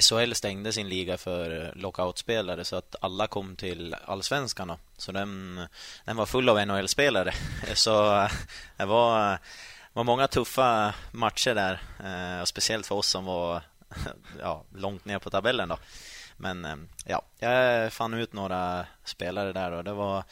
[0.00, 4.72] SHL stängde sin liga eh, lockoutspelare så att alla kom till allsvenskan.
[4.96, 5.60] Så den,
[6.04, 7.34] den var full av NHL-spelare.
[7.74, 8.28] Så
[8.76, 9.38] det var,
[9.92, 11.80] var många tuffa matcher där.
[12.42, 13.62] Och speciellt för oss som var
[14.40, 15.78] ja, långt ner på tabellen då.
[16.36, 20.24] Men eh, ja, jag fann ut några spelare där och det var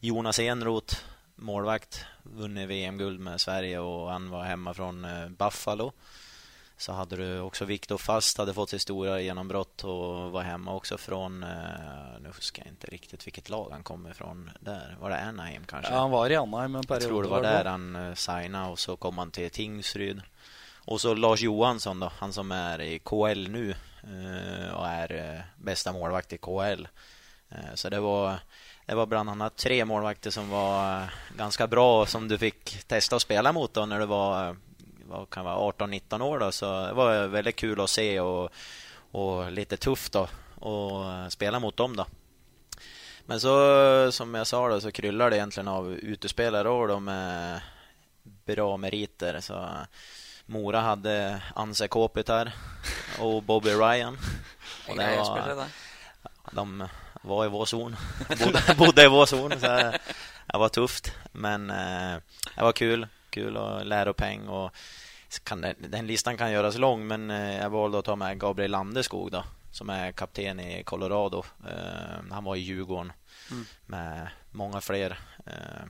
[0.00, 0.96] Jonas Enroth,
[1.34, 5.92] målvakt, vunnit VM-guld med Sverige och han var hemma från eh, Buffalo.
[6.78, 10.98] Så hade du också Viktor Fast, hade fått sitt stora genombrott och var hemma också
[10.98, 11.48] från, eh,
[12.20, 14.96] nu huskar jag inte riktigt vilket lag han kommer ifrån där.
[15.00, 15.92] Var det Anaheim kanske?
[15.92, 18.78] Ja, han var i Anaheim en jag tror det var där han uh, signade och
[18.78, 20.22] så kom han till Tingsryd.
[20.86, 25.40] Och så Lars Johansson då, han som är i KL nu eh, och är eh,
[25.56, 26.88] bästa målvakt i KL.
[27.48, 28.38] Eh, så det var,
[28.86, 31.02] det var bland tre målvakter som var
[31.36, 34.56] ganska bra som du fick testa att spela mot då när du var,
[35.06, 36.52] vad kan vara 18-19 år då.
[36.52, 38.50] Så det var väldigt kul att se och,
[39.10, 40.28] och lite tufft då
[41.10, 42.06] eh, spela mot dem då.
[43.24, 47.60] Men så som jag sa då så kryllar det egentligen av utespelare de med
[48.22, 49.40] bra meriter.
[49.40, 49.68] Så
[50.46, 51.12] Mora hadde
[51.58, 52.52] Anse Kopitar
[53.18, 54.14] og Bobby Ryan.
[54.86, 55.66] Og det var,
[56.52, 56.88] de
[57.26, 57.96] var i vår zon.
[58.28, 59.56] Bodde, bodde i vår zon.
[59.58, 59.72] Så
[60.46, 61.10] det var tøft.
[61.32, 62.22] Men eh,
[62.54, 63.06] det var kul.
[63.30, 64.48] Kul och läropeng.
[64.48, 64.70] Og
[65.44, 68.70] kan det, den listan kan gjøres lang, men jeg valgte valde att ta med Gabriel
[68.70, 71.42] Landeskog da, som er kapten i Colorado.
[71.66, 73.12] Eh, han var i Djurgården
[73.50, 73.64] mm.
[73.86, 75.18] med mange fler.
[75.46, 75.84] Eh,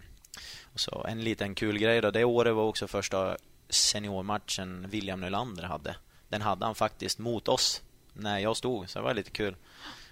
[0.74, 2.00] så en liten kul grej.
[2.00, 3.36] Det året var også första
[3.68, 5.96] seniormatchen William Nylander hade.
[6.28, 9.56] Den hade han faktiskt mot oss när jag stod, så det var lite kul.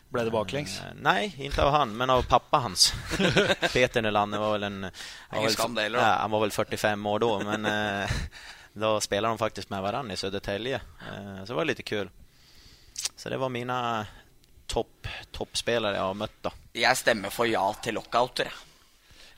[0.08, 0.80] Blev det baklänges?
[0.80, 2.94] Uh, nej, inte av han, men av pappa hans.
[3.72, 4.80] Peter Nylander var väl en...
[5.30, 8.10] Var väl, ja, han var väl 45 år då, men uh,
[8.72, 10.76] då spelade de faktiskt med varandra i Södertälje.
[10.76, 12.10] Uh, så det var lite kul.
[13.16, 14.06] Så det var mina
[14.66, 16.42] topp top jag har møtt.
[16.42, 16.52] da.
[16.72, 18.52] Jeg stemmer for ja til lockouter.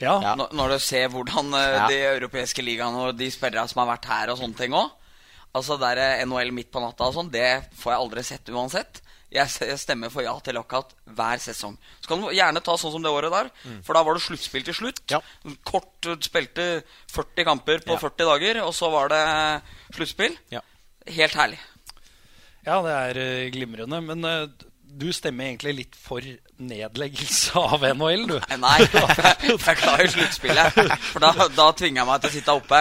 [0.03, 0.19] Ja.
[0.23, 0.35] ja.
[0.37, 1.87] Når du ser hvordan ja.
[1.89, 4.93] de europeiske ligaene og de spillerne som har vært her og sånne ting òg
[5.57, 7.49] Altså der NHL midt på natta og sånn, det
[7.81, 8.99] får jeg aldri sett uansett.
[9.33, 11.79] Jeg stemmer for ja til lockout hver sesong.
[12.01, 13.49] Så kan du gjerne ta sånn som det året der.
[13.65, 13.79] Mm.
[13.87, 15.01] For da var det sluttspill til slutt.
[15.11, 15.23] Ja.
[15.67, 16.67] Kort Spilte
[17.15, 18.03] 40 kamper på ja.
[18.05, 19.23] 40 dager, og så var det
[19.97, 20.37] sluttspill.
[20.53, 20.63] Ja.
[21.17, 21.59] Helt herlig.
[22.67, 23.21] Ja, det er
[23.55, 24.01] glimrende.
[24.05, 26.25] Men uh, du stemmer egentlig litt for
[26.57, 28.37] nedleggelse av NHL, du.
[28.63, 30.79] Nei, jeg er glad i sluttspillet.
[31.11, 32.81] For da, da tvinger jeg meg til å sitte oppe.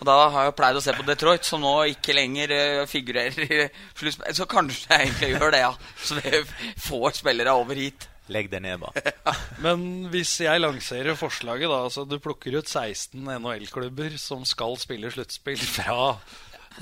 [0.00, 3.42] Og da har jeg pleid å se på Detroit, som nå ikke lenger uh, figurerer
[3.44, 3.66] i
[3.98, 4.38] sluttspillet.
[4.38, 5.74] Så kanskje jeg egentlig gjør det, ja.
[6.00, 6.40] Så vi
[6.86, 8.06] får spillere over hit.
[8.30, 9.34] Legg det ned, da.
[9.64, 15.10] Men hvis jeg lanserer forslaget, da altså Du plukker ut 16 NHL-klubber som skal spille
[15.12, 16.14] sluttspill fra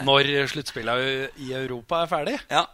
[0.05, 2.35] når sluttspillet i Europa er ferdig.
[2.53, 2.67] Ja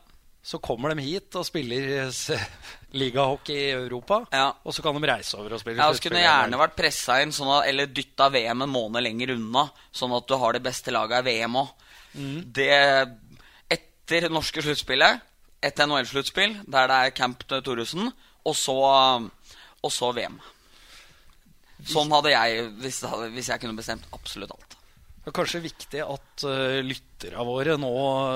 [0.44, 2.10] så kommer de hit og spiller
[3.00, 4.20] ligahockey i Europa.
[4.30, 4.50] Ja.
[4.60, 7.32] Og så kan de reise over og spille Ja, Det kunne gjerne vært pressa inn
[7.32, 10.92] sånn at, eller dytta VM en måned lenger unna, sånn at du har det beste
[10.92, 11.72] laget i VM òg.
[12.14, 12.36] Mm.
[12.60, 12.74] Det
[13.72, 15.22] Etter norske sluttspillet,
[15.64, 18.10] et NHL-sluttspill der det er Camp Thoresen,
[18.44, 18.76] og så,
[19.80, 20.36] og så VM.
[21.88, 23.00] Sånn hadde jeg, hvis,
[23.32, 24.73] hvis jeg kunne bestemt absolutt alt.
[25.24, 27.92] Det er kanskje viktig at uh, lytterne våre nå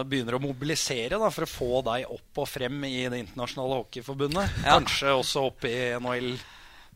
[0.09, 4.55] begynner å mobilisere da, for å få deg opp og frem i Det internasjonale hockeyforbundet.
[4.63, 4.79] Ja.
[4.79, 6.31] Kanskje også opp i NHL.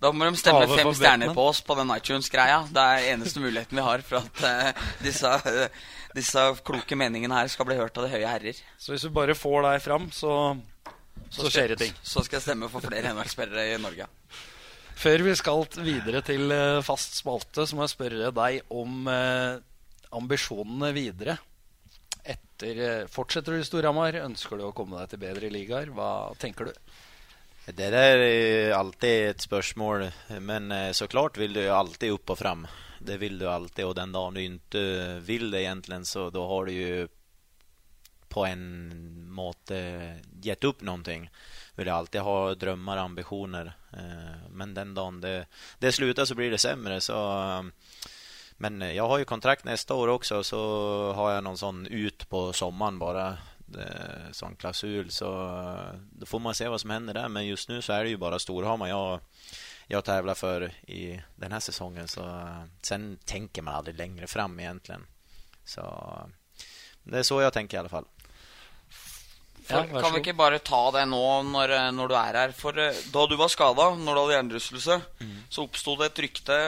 [0.00, 2.62] Da må de stemme fem stjerner på oss på den iTunes-greia.
[2.72, 7.50] Det er eneste muligheten vi har for at uh, disse, uh, disse, kloke meningene her
[7.52, 8.62] skal bli hørt av de høye herrer.
[8.80, 10.38] Så hvis vi bare får deg fram, så,
[11.26, 11.92] så, så skjer det ting.
[12.00, 14.08] Så skal jeg stemme for flere NHL-spillere i Norge.
[15.02, 19.04] Før vi skal videre til fast spalte, så må jeg spørre deg om
[20.18, 21.38] ambisjonene videre?
[22.22, 24.20] Etter, eh, fortsetter du i Storhamar?
[24.22, 25.90] Ønsker du å komme deg til bedre ligaer?
[25.94, 26.74] Hva tenker du?
[27.66, 30.08] Det der er alltid et spørsmål.
[30.42, 32.66] Men eh, så klart vil du alltid opp og fram.
[32.98, 33.86] Det vil du alltid.
[33.86, 34.84] Og den dagen du ikke
[35.26, 37.08] vil det, egentlig, så da har du jo
[38.32, 38.64] på en
[39.28, 39.78] måte
[40.40, 41.18] gitt opp noe.
[41.76, 43.72] Vil alltid ha drømmer og ambisjoner.
[43.92, 45.36] Eh, men den dagen det,
[45.78, 47.00] det slutter, så blir det sämre.
[47.00, 47.18] Så
[48.62, 50.60] men jeg jag har ju kontrakt nästa år också så
[51.12, 53.38] har jag någon sån ut på sommaren bara.
[53.72, 57.28] Sånn sån klausul så da då får man se vad som händer där.
[57.28, 59.20] Men just nu så är det ju bara Storhamar jag,
[59.86, 62.08] jag tävlar för i den här säsongen.
[62.08, 62.22] Så
[62.82, 65.06] sen tänker man aldrig längre fram egentligen.
[65.64, 65.82] Så
[67.02, 68.06] det er så jeg tenker i alle fall.
[69.66, 72.54] For, ja, kan vi ikke bare ta det nå når, når du er her?
[72.54, 72.78] For
[73.14, 75.36] da du var skada, når du hadde hjernerystelse, mm.
[75.48, 76.58] så oppsto det et rykte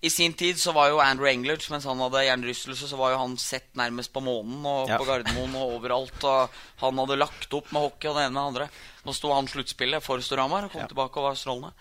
[0.00, 3.22] i sin tid så var jo Andrew Englert, mens han hadde hjernerystelse, så var jo
[3.22, 4.96] han sett nærmest på månen og ja.
[5.00, 6.24] på Gardermoen og overalt.
[6.24, 8.70] Og han hadde lagt opp med hockey og det ene med det andre.
[9.04, 10.88] Nå sto han sluttspillet for Storhamar og kom ja.
[10.90, 11.74] tilbake og var strålende.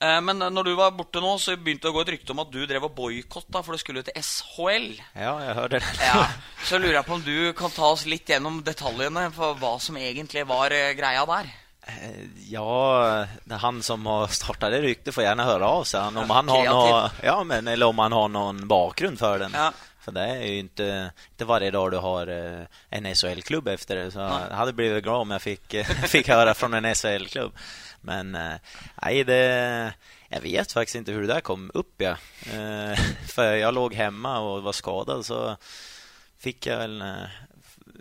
[0.00, 2.42] Eh, men når du var borte nå, så begynte det å gå et rykte om
[2.42, 4.92] at du drev og boikotta, for du skulle til SHL.
[5.14, 5.96] Ja, jeg hørte det.
[6.08, 6.26] ja.
[6.66, 9.98] Så lurer jeg på om du kan ta oss litt gjennom detaljene for hva som
[10.00, 11.52] egentlig var eh, greia der.
[11.86, 16.00] Eh, ja, han som har startat det ryktet får gärna höra av sig.
[16.00, 19.50] Om han har någon, ja, men, eller om han har någon bakgrund för den.
[19.54, 19.72] Ja.
[20.00, 24.10] För det är ju inte, inte varje dag du har eh, en SHL-klubb efter det.
[24.10, 25.74] Så jag hade blivit glad om jag fick,
[26.06, 27.52] fick höra från en SHL-klubb.
[28.00, 28.54] Men eh,
[29.02, 29.92] nej, det,
[30.28, 31.94] jag vet faktiskt inte hur det där kom upp.
[31.96, 32.16] Ja.
[33.26, 35.56] För jag låg hemma och var skadad så
[36.38, 37.04] fick jag väl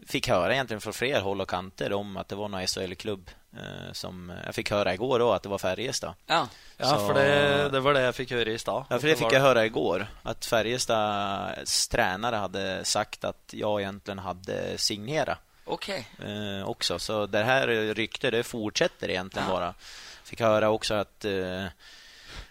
[0.08, 3.94] fick höra egentligen från fler håll och kanter om att det var någon SHL-klubb Eh,
[3.98, 6.18] som fikk høre i igår òg, at det var Färjestad.
[6.30, 6.44] Ja,
[6.78, 8.90] ja så, for det, det, var det jeg fikk høre i stad.
[8.92, 10.06] Ja, for det fikk jeg høre i igår.
[10.30, 15.40] At Färjestads tränare hadde sagt at jeg egentlig hadde signert.
[15.66, 16.04] Okej.
[16.14, 16.30] Okay.
[16.30, 17.00] Eh, også.
[17.02, 19.50] Så det her ryktet, det fortsetter egentlig ja.
[19.50, 19.72] bare.
[20.30, 21.90] Fikk høre også at eh,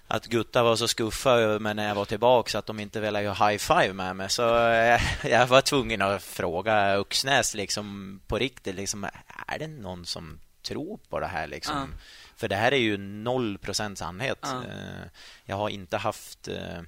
[0.09, 3.39] at gutta var så skuffa men når jeg var tilbake, at de ikke ville gjøre
[3.43, 4.33] high five med meg.
[4.33, 5.01] Så jeg,
[5.37, 7.91] jeg var tvungen å spørre Øksnes liksom
[8.27, 11.47] på riktig liksom, Er det noen som tror på det här?
[11.47, 11.77] Liksom?
[11.77, 11.99] Ja.
[12.37, 14.45] För det här är ju noll procent sannhet.
[14.45, 15.09] Eh,
[15.45, 16.47] Jag har inte haft...
[16.47, 16.87] jeg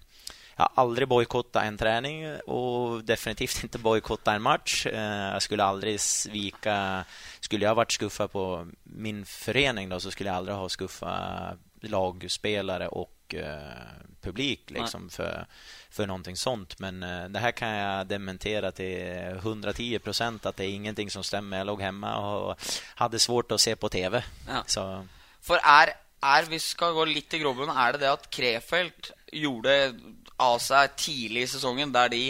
[0.57, 4.87] Jag har aldrig bojkottat en träning och definitivt inte bojkottat en match.
[4.87, 7.05] jeg Jag skulle aldrig svika...
[7.41, 12.89] Skulle jag varit skuffa på min förening då så skulle jag aldrig ha skuffa lagspelare
[12.89, 15.47] och eh, publik liksom för,
[15.91, 16.79] för någonting sånt.
[16.79, 19.03] Men uh, det här kan jag dementera till
[19.37, 21.59] 110 procent att det är ingenting som stämmer.
[21.59, 22.57] Jag låg hemma og
[22.95, 24.23] hade svårt att se på TV.
[24.49, 24.65] Ja.
[24.67, 25.07] Så
[25.41, 29.77] For er, er, vi skal gå litt i grobunnen, er det det at Krefeld gjorde
[30.41, 32.25] av seg tidlig i sesongen, der de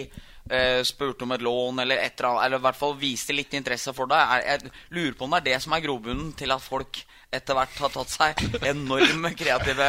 [0.51, 3.55] eh, spurte om et lån, eller et eller annet, eller i hvert fall viste litt
[3.59, 4.21] interesse for det?
[4.21, 7.55] Er, jeg lurer på om det er det som er grobunnen til at folk etter
[7.55, 9.87] hvert har tatt seg enorme kreative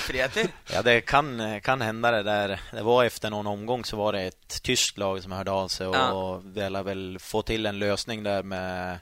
[0.00, 0.48] friheter?
[0.72, 2.60] Ja, det kan, kan hända det där.
[2.72, 5.86] Det var efter någon omgång så var det ett tyskt lag som hörde av sig
[5.86, 6.40] och Ja.
[6.44, 8.98] ville väl få till en lösning där med,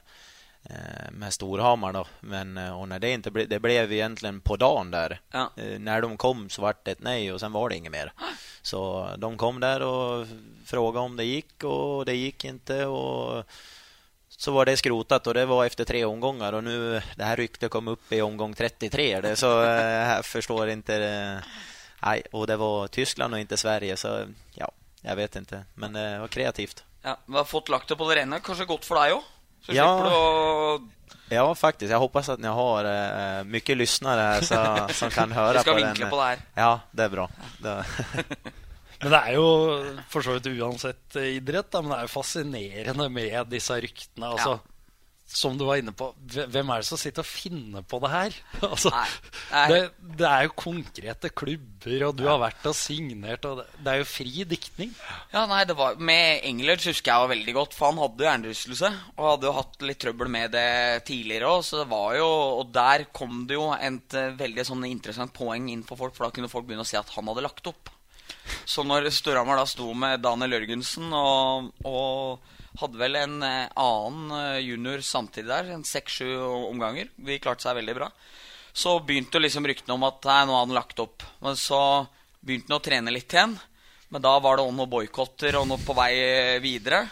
[0.63, 2.05] eh, med Storhamar då.
[2.19, 5.19] Men eh, och när det inte ble, det blev egentligen på dagen där.
[5.31, 5.51] Ja.
[5.57, 8.13] Eh, När de kom så var det ett nej och sen var det inget mer.
[8.61, 10.27] Så de kom där och
[10.65, 13.43] frågade om det gick och det gick inte och
[14.43, 17.71] så var det skrotat och det var efter tre omgångar och nu det här ryktet
[17.71, 21.39] kom upp i omgång 33 det, så jeg jag förstår inte eh,
[22.03, 26.19] nej, och det var Tyskland och inte Sverige så ja, jag vet inte men det
[26.19, 26.83] var kreativt.
[27.01, 28.39] Ja, Vi har fått lagt det på det rene.
[28.39, 29.23] Kanskje godt for deg òg?
[29.65, 29.87] Så Ja.
[30.11, 30.89] å
[31.29, 31.91] Ja, faktiskt.
[31.91, 35.73] Jag hoppas att ni har uh, mycket lyssnare här så, som kan höra Vi skal
[35.73, 36.09] på vinkle den.
[36.09, 36.39] på det her.
[36.55, 37.29] Ja, det är bra.
[37.59, 37.85] Det,
[39.03, 39.47] Men det er jo
[40.11, 44.31] for så vidt uansett eh, idrett, da, men det er jo fascinerende med disse ryktene.
[44.35, 44.69] Altså, Ja.
[45.33, 46.09] Som du var inne på,
[46.51, 48.33] hvem er det som sitter og finner på det her?
[48.67, 49.05] Altså, Nei,
[49.53, 49.61] nei.
[49.71, 49.77] Det,
[50.19, 54.01] det er jo konkrete klubber, og du har vært og signert, og det, det er
[54.03, 54.91] jo fri diktning.
[55.31, 58.29] Ja, nei, det var Med Engelert husker jeg var veldig godt, for han hadde jo
[58.29, 58.91] hjernerystelse.
[59.15, 60.67] Og hadde jo hatt litt trøbbel med det
[61.09, 64.85] tidligere òg, så det var jo Og der kom det jo et eh, veldig sånn
[64.91, 67.47] interessant poeng inn for folk, for da kunne folk begynne å se at han hadde
[67.47, 67.89] lagt opp.
[68.65, 74.33] Så når Storhamar da sto med Daniel Jørgensen og, og hadde vel en eh, annen
[74.37, 76.29] eh, junior samtidig der, en seks-sju
[76.71, 78.09] omganger De klarte seg veldig bra.
[78.73, 81.25] Så begynte liksom ryktene om at nei, nå hadde han lagt opp.
[81.45, 81.79] Men så
[82.41, 83.53] begynte han å trene litt igjen.
[84.13, 86.13] Men da var det også noen boikotter og noe på vei
[86.61, 87.03] videre.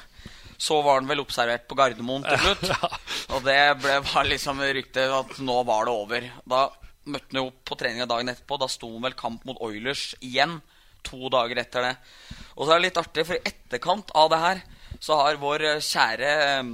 [0.62, 2.67] Så var han vel observert på Gardermoen til slutt.
[3.34, 6.27] Og det ble var liksom ryktet at nå var det over.
[6.45, 6.67] Da
[7.10, 8.60] møtte han jo opp på treninga dagen etterpå.
[8.62, 10.60] Da sto han vel kamp mot Oilers igjen.
[11.10, 11.96] To dager etter det.
[12.56, 14.64] Og så er det litt artig, for i etterkant av det her
[15.02, 16.68] så har vår eh, kjære eh,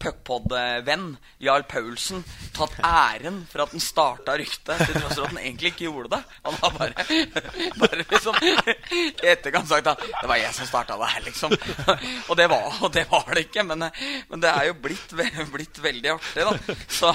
[0.00, 1.06] puckpod-venn
[1.42, 2.22] Jarl Paulsen
[2.56, 6.14] tatt æren for at den starta ryktet, til tross for at den egentlig ikke gjorde
[6.14, 6.20] det.
[6.46, 7.06] Han har bare,
[7.82, 11.56] bare liksom i etterkant sagt at det var jeg som starta det her, liksom.
[12.30, 13.88] Og det var, og det, var det ikke, men,
[14.30, 15.16] men det er jo blitt,
[15.52, 16.76] blitt veldig artig, da.
[16.88, 17.12] Så,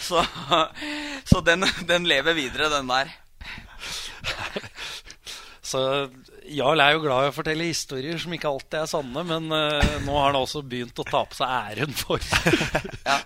[0.00, 0.22] så,
[1.26, 3.14] så den, den lever videre, den der.
[5.76, 6.08] Så
[6.56, 9.96] Jarl er jo glad i å fortelle historier som ikke alltid er sanne, men uh,
[10.06, 12.22] nå har han også begynt å ta på seg æren for,
[13.10, 13.18] Ja,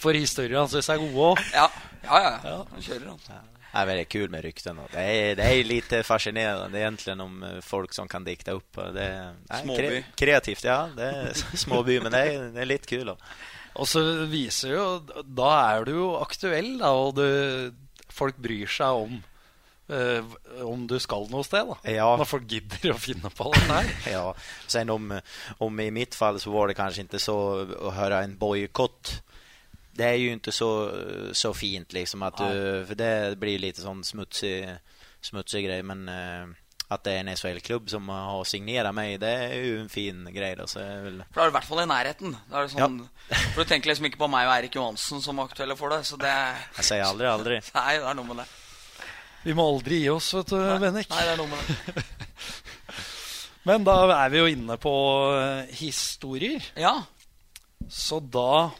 [0.00, 1.44] for historier han syns er gode òg.
[1.54, 1.68] ja,
[2.06, 2.32] ja.
[2.46, 2.56] ja.
[2.72, 3.22] Han kjører, han.
[3.60, 4.80] det er veldig kul med rykten.
[4.82, 8.82] Och det, er, det er litt fascinerende egentlig om folk som kan dikte opp.
[8.96, 9.86] Det, er, småby.
[9.86, 10.82] Kre kreativt, ja.
[10.96, 13.14] Det er småby, men det er, det er litt kul.
[13.14, 14.86] Og så viser jo
[15.22, 17.28] Da er du jo aktuell, da, og du,
[18.10, 19.20] folk bryr seg om
[19.92, 21.66] eh, om du skal noe sted.
[21.70, 22.10] da Ja.
[22.20, 23.90] Når folk gidder å finne på dette her.
[24.16, 24.26] Ja,
[24.70, 25.12] sen om,
[25.58, 29.20] om i mitt fall så var det kanskje ikke så å høre en boikott.
[29.96, 30.70] Det er jo ikke så,
[31.36, 34.64] så fint liksom att du, for det blir litt sånn smutsig,
[35.20, 35.84] smutsig greie.
[35.84, 36.54] Men uh,
[36.90, 40.56] at det er en SHL-klubb som har signert meg, det er jo en fin greie.
[40.58, 42.34] Da, är For da er du i hvert fall i nærheten.
[42.50, 42.96] Da er det sånn,
[43.28, 46.02] For du tenker liksom ikke på meg og Eirik Johansen som aktuelle for det.
[46.08, 47.60] Så det Jeg sier aldri aldri.
[47.78, 48.48] Nei, det er noe med det.
[49.44, 51.08] Vi må aldri gi oss, vet du, Bennik.
[51.12, 52.04] Nei, det er noe med det.
[53.68, 54.92] Men da er vi jo inne på
[55.36, 56.64] eh, historier.
[56.80, 56.94] Ja.
[57.88, 58.70] Så da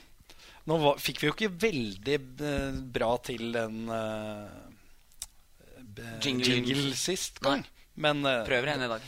[0.68, 4.44] Nå var, fikk vi jo ikke veldig eh, bra til den uh,
[6.22, 6.44] Jingle.
[6.52, 7.64] jingle sist gang.
[8.00, 9.06] Men uh, Prøver igjen i dag.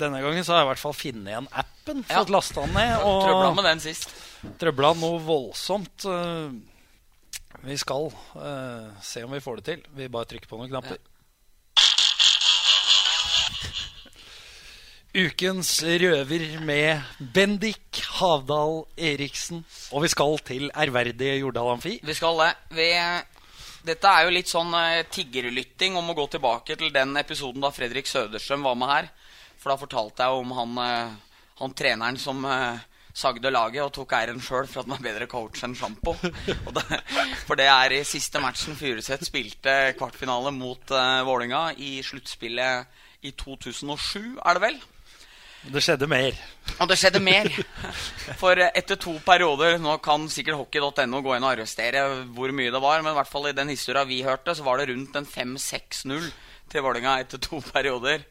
[0.00, 2.04] denne gangen så har jeg i hvert fall funnet igjen appen.
[2.06, 2.20] Ja.
[2.20, 2.92] Fått lasta den ned.
[3.08, 4.12] Og Trøbla med den sist.
[4.60, 6.06] trøbla noe voldsomt.
[6.08, 6.52] eh,
[7.60, 9.80] Vi skal uh, se om vi får det til.
[9.96, 11.00] Vi bare trykker på noen knapper.
[15.10, 17.02] Ukens røver med
[17.34, 19.64] Bendik Havdal Eriksen.
[19.92, 21.98] Og vi skal til ærverdige Jordal Amfi.
[22.02, 22.52] Vi skal det.
[22.78, 22.88] Vi
[23.84, 27.72] Dette er jo litt sånn uh, tiggerlytting om å gå tilbake til den episoden da
[27.72, 29.10] Fredrik Søderstrøm var med her.
[29.60, 32.80] For da fortalte jeg om han, uh, han treneren som eh,
[33.14, 36.14] sagde laget og tok æren sjøl for at han er bedre coach enn Sjampo.
[37.48, 42.86] For det er i siste matchen Furuset spilte kvartfinale mot uh, Vålinga i sluttspillet
[43.26, 44.80] i 2007, er det vel?
[45.60, 46.36] Det skjedde mer.
[46.80, 47.50] Og det skjedde mer.
[48.40, 52.80] For etter to perioder Nå kan sikkert hockey.no gå inn og arrestere hvor mye det
[52.80, 55.28] var, men i hvert fall i den historia vi hørte, så var det rundt en
[55.28, 56.30] 5-6-0
[56.70, 58.24] til Vålinga etter to perioder.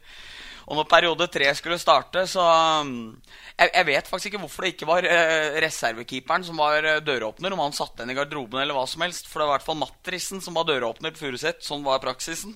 [0.70, 2.44] Og når periode tre skulle starte, så
[2.86, 3.10] um,
[3.56, 7.56] jeg, jeg vet faktisk ikke hvorfor det ikke var eh, reservekeeperen som var eh, døråpner,
[7.56, 9.26] om han satte den i garderoben eller hva som helst.
[9.26, 11.58] For det var i hvert fall Matrisen som var døråpner på Furuset.
[11.66, 12.54] Sånn var praksisen.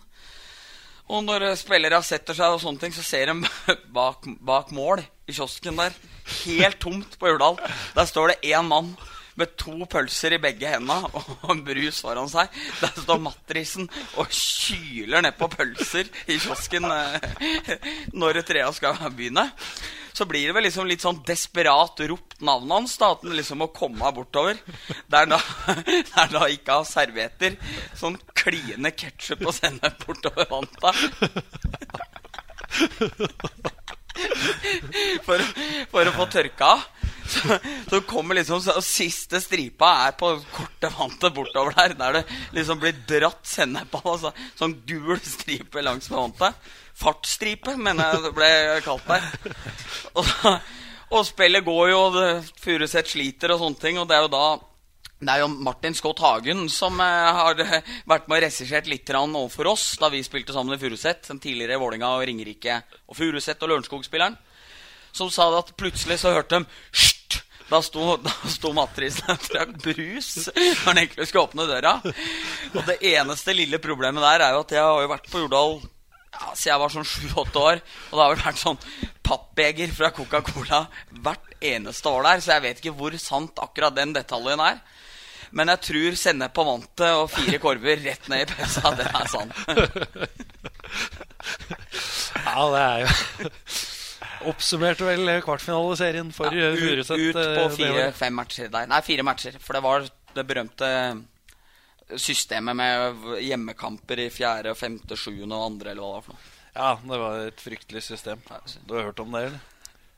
[1.11, 3.51] Og når eh, spillere setter seg og sånne ting, så ser de
[3.99, 5.99] bak, bak mål i kiosken der.
[6.45, 7.59] Helt tomt på Urdal.
[7.99, 8.95] Der står det én mann
[9.41, 12.53] med to pølser i begge hendene og en brus foran seg.
[12.81, 19.49] Der står Matrisen og kyler nedpå pølser i kiosken eh, når trea skal begynne.
[20.15, 23.59] Så blir det vel liksom litt sånn desperat ropt navnet hans, da, at han liksom
[23.65, 24.61] må komme bortover.
[25.11, 25.41] Der da,
[26.37, 27.57] da ikke har servietter.
[27.99, 30.95] Sånn kliende ketsjup og sennep bortover vanta.
[35.25, 35.43] For,
[35.91, 36.87] for å få tørka av.
[37.35, 37.59] Så,
[37.91, 41.95] så kommer liksom så, Siste stripa er på korte vantet bortover der.
[41.99, 42.25] Der det
[42.57, 44.07] liksom blir dratt sennep av.
[44.15, 46.71] Altså, sånn gul stripe langs med vantet.
[46.95, 48.51] Fartsstripe, mener jeg det ble
[48.85, 49.25] kalt der.
[50.15, 50.31] Og,
[51.15, 53.99] og spillet går jo, og det- Furuset sliter og sånne ting.
[53.99, 54.47] Og det er jo da
[55.25, 59.09] det er jo Martin Scott Hagen som eh, har eh, vært med og regissert litt
[59.15, 61.23] overfor oss da vi spilte sammen i Furuset.
[61.31, 64.37] Den tidligere Vålinga og Ringerike og Furuset og Lørenskog-spilleren.
[65.15, 67.14] Som sa at plutselig så hørte de!
[67.75, 71.97] Da sto, sto Matrisen og trakk brus når han egentlig skulle åpne døra.
[72.71, 75.81] Og det eneste lille problemet der er jo at jeg har jo vært på Jordal
[75.81, 77.83] ja, siden jeg var sånn sju-åtte år.
[78.11, 78.79] Og det har vel vært sånn
[79.27, 80.85] pappbeger fra Coca-Cola
[81.25, 82.45] hvert eneste år der.
[82.45, 84.79] Så jeg vet ikke hvor sant akkurat den detaljen er.
[85.55, 89.35] Men jeg tror sennep på vantet og fire korver rett ned i pølsa, det er
[89.35, 89.53] sant.
[92.45, 93.09] Ja, det er jo
[94.51, 97.19] Oppsummerte vel kvartfinaleserien for Ja, eh, ut, Furuset.
[97.31, 98.87] ut eh, på fire-fem matcher der.
[98.91, 99.57] Nei, fire matcher.
[99.63, 100.91] For det var det berømte
[102.21, 106.51] systemet med hjemmekamper i fjerde, femte, sjuende og andre, eller hva det var for noe.
[106.75, 108.43] Ja, det var et fryktelig system.
[108.89, 109.61] Du har hørt om det, eller?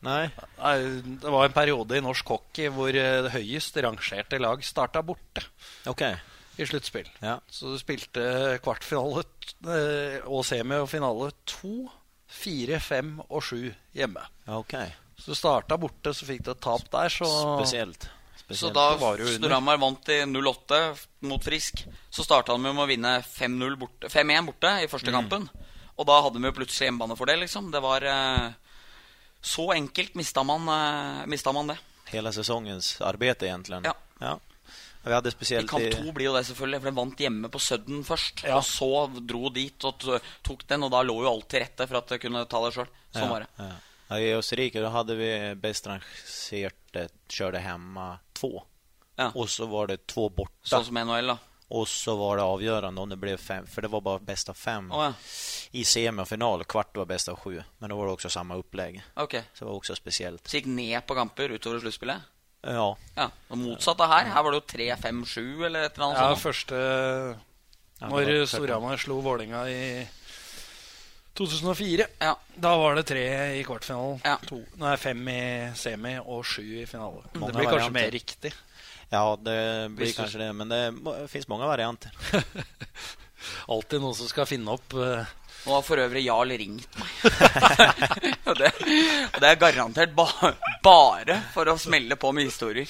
[0.07, 0.23] Nei.
[0.61, 0.75] Nei,
[1.23, 5.43] det var en periode i norsk hockey hvor eh, det høyest rangerte lag starta borte
[5.91, 6.03] Ok.
[6.61, 7.09] i sluttspill.
[7.25, 7.39] Ja.
[7.51, 9.25] Så du spilte kvartfinale
[9.73, 11.87] eh, og semi og finale to,
[12.29, 14.23] fire, fem og sju hjemme.
[14.47, 14.87] Okay.
[14.91, 15.03] ok.
[15.19, 18.09] Så du starta borte, så fikk du et tap der, så Spesielt.
[18.51, 18.93] Så da.
[18.95, 20.77] Storhamar vant i 08
[21.27, 24.91] mot Frisk, så starta de med å vinne 5-1 borte- 5-1 borte i Mm.
[24.93, 25.49] første kampen.
[25.99, 27.71] Og da hadde de jo plutselig hjemmebanefordel, liksom.
[27.73, 28.53] Det var eh,
[29.43, 31.79] Så enkelt mista man, eh, mista man det.
[32.07, 33.81] Hela sesongens arbeid, egentlig.
[33.85, 33.95] Ja.
[34.21, 34.39] ja.
[35.07, 38.01] Vi hadde I kamp to blir jo det, selvfølgelig, for de vant hjemme på Sudden
[38.07, 38.43] først.
[38.43, 38.57] Ja.
[38.59, 38.89] Og så
[39.23, 40.07] dro dit og
[40.43, 42.73] tok den, og da lå jo alt til rette for at de kunne ta det
[42.75, 42.89] sjøl.
[43.15, 43.53] Sånn ja, var det.
[43.63, 43.75] Ja.
[44.07, 48.07] Ja, I Østerrike da hadde vi best rangerte kjørte hjemme
[48.39, 48.53] to.
[49.17, 49.31] Ja.
[49.33, 50.59] Og så var det to borte.
[50.67, 51.39] Sånn som NHL, da.
[51.75, 53.67] Og så var det avgjørende om det ble fem.
[53.67, 54.91] for det var bare best av fem.
[54.95, 55.15] Oh, ja.
[55.75, 57.59] I semifinal kvart var best av sju.
[57.79, 59.01] Men da var det også samme opplegg.
[59.17, 59.43] Okay.
[59.53, 60.47] Så det var også spesielt.
[60.47, 62.23] Så gikk ned på kamper utover sluttspillet?
[62.67, 62.87] Ja.
[63.17, 63.31] Ja.
[63.51, 64.31] Og motsatt av her.
[64.35, 66.45] Her var det jo 3-5-7 eller et eller annet Ja, sånt.
[66.45, 66.81] første
[68.11, 69.83] Når Storhamar slo Vålinga i
[71.37, 72.07] 2004.
[72.19, 72.35] Ja.
[72.57, 73.25] Da var det tre
[73.59, 74.21] i kvartfinalen.
[74.25, 74.37] Ja.
[74.49, 75.41] To, nei, fem i
[75.77, 77.27] semi og sju i finale.
[77.37, 77.97] Mange det blir kanskje varianter.
[78.01, 78.53] mer riktig.
[79.13, 79.59] Ja, det
[79.95, 80.53] blir Hvis kanskje det.
[80.57, 82.11] Men det fins mange varianter.
[83.73, 85.27] Alltid noen som skal finne opp uh...
[85.67, 87.11] Nå har for øvrig Jarl ringt meg.
[88.51, 88.71] og, det,
[89.33, 90.27] og det er garantert ba
[90.85, 92.87] bare for å smelle på med historier.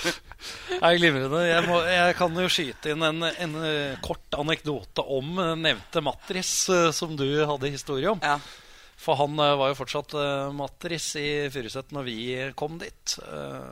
[0.82, 1.42] Nei, glimrende.
[1.44, 3.58] Jeg, må, jeg kan jo skyte inn en, en
[4.04, 8.22] kort anekdote om nevnte Matris, eh, som du hadde historie om.
[8.24, 8.38] Ja.
[9.00, 12.20] For han eh, var jo fortsatt uh, Matris i Furuset når vi
[12.56, 13.16] kom dit.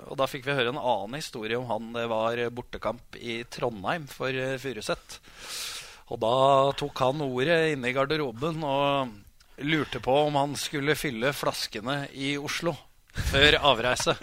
[0.09, 1.90] Og da fikk vi høre en annen historie om han.
[1.96, 5.18] Det var bortekamp i Trondheim for uh, Furuset.
[6.09, 6.36] Og da
[6.80, 9.16] tok han ordet inne i garderoben og
[9.59, 12.74] lurte på om han skulle fylle flaskene i Oslo
[13.30, 14.14] før avreise.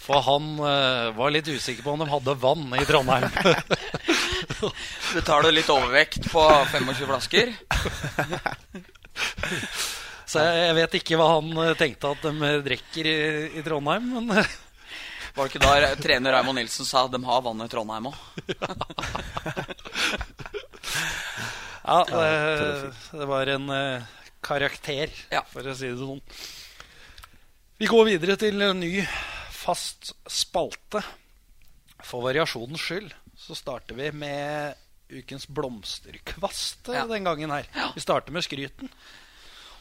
[0.00, 3.28] For han uh, var litt usikker på om de hadde vann i Trondheim.
[5.16, 7.52] Betaler litt overvekt på 25 flasker.
[10.28, 13.18] Så jeg, jeg vet ikke hva han eh, tenkte at de drikker i,
[13.58, 14.56] i Trondheim, men eh,
[15.38, 18.16] Var det ikke da trener Raymond Nilsen sa at de har vann i Trondheim òg?
[21.88, 24.08] Ja, det, det var en eh,
[24.42, 25.42] karakter, Ja.
[25.42, 26.20] for å si det sånn.
[27.78, 29.06] Vi går videre til en ny
[29.50, 31.02] fast spalte.
[32.02, 34.76] For variasjonens skyld så starter vi med
[35.10, 37.06] ukens blomsterkvast Ja.
[37.06, 37.66] den gangen her.
[37.94, 38.88] Vi starter med skryten.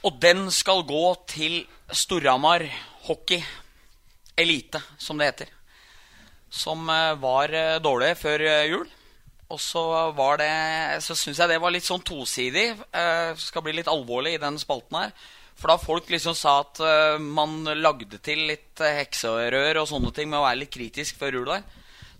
[0.03, 2.67] Og den skal gå til Storhamar
[3.07, 3.43] hockey.
[4.37, 5.47] Elite, som det heter.
[6.53, 8.87] Som eh, var eh, dårlig før eh, jul.
[9.53, 9.81] Og så
[10.11, 10.51] var det
[11.05, 12.69] Så syns jeg det var litt sånn tosidig.
[12.91, 15.13] Eh, skal bli litt alvorlig i den spalten her.
[15.57, 20.11] For da folk liksom sa at eh, man lagde til litt eh, hekserør og sånne
[20.13, 21.63] ting med å være litt kritisk før jul der,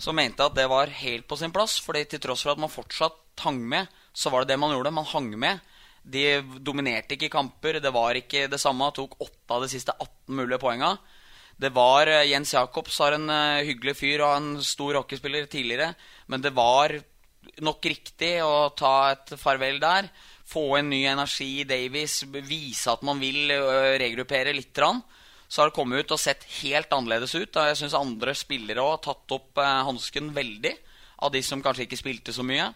[0.01, 1.77] så mente jeg at det var helt på sin plass.
[1.83, 4.95] fordi til tross for at man fortsatt hang med, så var det det man gjorde.
[4.95, 5.59] Man hang med.
[6.07, 7.81] De dominerte ikke kamper.
[7.83, 8.89] Det var ikke det samme.
[8.95, 10.95] Tok åtte av de siste 18 mulige poenga.
[11.57, 15.93] Det var eh, Jens Jacobs har en eh, hyggelig fyr og en stor hockeyspiller tidligere,
[16.29, 16.93] men det var
[17.63, 20.09] nok riktig å ta et farvel der.
[20.47, 23.51] Få en ny energi i Davies, vise at man vil
[23.99, 24.79] regruppere litt.
[25.47, 27.55] Så har det kommet ut og sett helt annerledes ut.
[27.55, 30.73] Jeg syns andre spillere òg har tatt opp hansken veldig.
[31.25, 32.69] Av de som kanskje ikke spilte så mye.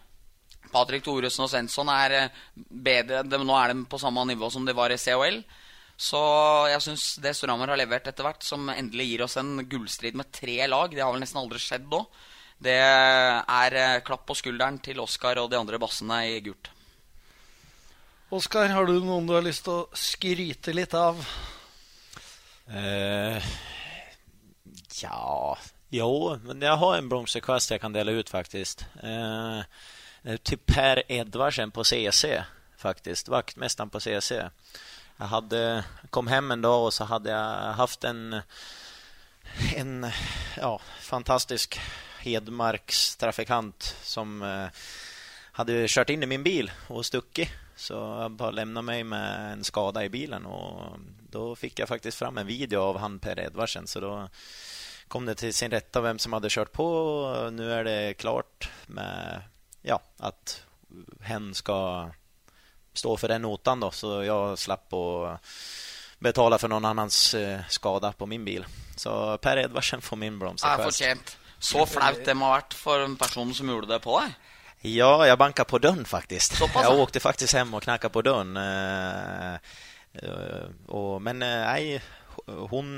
[0.72, 3.22] Patrick Thoresen og Svensson er bedre.
[3.24, 5.42] Nå er de på samme nivå som de var i COL.
[6.02, 6.20] Så
[6.72, 10.32] jeg syns det Storhamar har levert etter hvert, som endelig gir oss en gullstrid med
[10.34, 12.00] tre lag Det har vel nesten aldri skjedd nå.
[12.62, 16.70] Det er eh, klapp på skulderen til Oskar og de andre bassene i gult.
[18.32, 21.18] Oskar, har du noen du har lyst til å skryte litt av?
[22.70, 23.48] Eh,
[25.02, 25.56] ja,
[25.92, 26.12] jo,
[26.46, 28.86] men jeg har en blomsterkvast jeg kan dele ut faktisk.
[29.02, 29.66] Eh,
[30.46, 32.36] til Per Edvardsen på CC
[32.78, 33.32] faktisk.
[33.34, 34.38] Vaktmesteren på CC.
[35.18, 35.82] Jeg hadde,
[36.14, 38.40] kom hjem en dag og så hadde jeg haft en,
[39.82, 39.92] en
[40.56, 41.76] ja, fantastisk
[42.22, 44.66] Hedmarks trafikant som eh,
[45.52, 47.48] hade kört in i min bil och stuckit.
[47.76, 50.98] Så han bara lämnade mig med en skada i bilen och
[51.30, 53.86] då fick jag faktiskt fram en video av han Per Edvardsen.
[53.86, 54.28] Så då
[55.08, 57.48] kom det till sin rätta vem som hade kört på.
[57.52, 59.42] Nu är det klart med
[59.82, 60.62] ja, att
[61.20, 62.10] hen ska
[62.92, 63.90] stå för den notan då.
[63.90, 65.40] Så jag slapp att
[66.18, 68.66] betala för någon annans eh, skada på min bil.
[68.96, 70.98] Så Per Edvardsen får min Ja, blomsterkvast.
[70.98, 71.38] fortjent.
[71.62, 74.34] Så flaut det må ha vært for en person som gjorde det på deg.
[74.92, 76.56] Ja, jeg banka på døren, faktisk.
[76.58, 78.56] Såpass, jeg åkte faktisk hjem og knakka på døren.
[78.58, 79.54] eh,
[80.18, 82.00] eh, men nei,
[82.46, 82.96] hun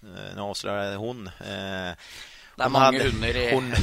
[0.00, 1.00] Nå avslører jeg
[1.44, 1.94] eh,
[2.56, 3.74] Det er mange hadde, hunder i Hun,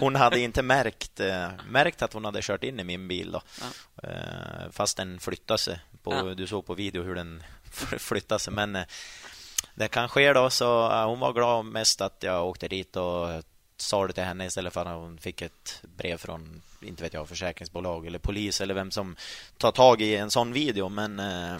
[0.00, 3.32] hun hadde ikke märkt, eh, märkt att hon hade kört in i min bil.
[3.32, 3.42] Då.
[3.60, 3.70] Ja.
[4.08, 5.78] Eh, Fast den flytta seg.
[6.02, 6.34] På, Ja.
[6.34, 7.42] Du så på video hvordan den
[7.98, 8.54] flytta seg.
[8.54, 8.84] Men eh,
[9.74, 10.50] det kan skje, da.
[10.50, 13.42] Så hun hon var glad mest at jeg åkte dit och
[13.80, 17.28] sa det till henne istället för att hon fick ett brev från, inte vet jag,
[17.28, 19.16] försäkringsbolag eller polis eller vem som
[19.56, 20.88] tar tag i en sån video.
[20.88, 21.58] Men eh,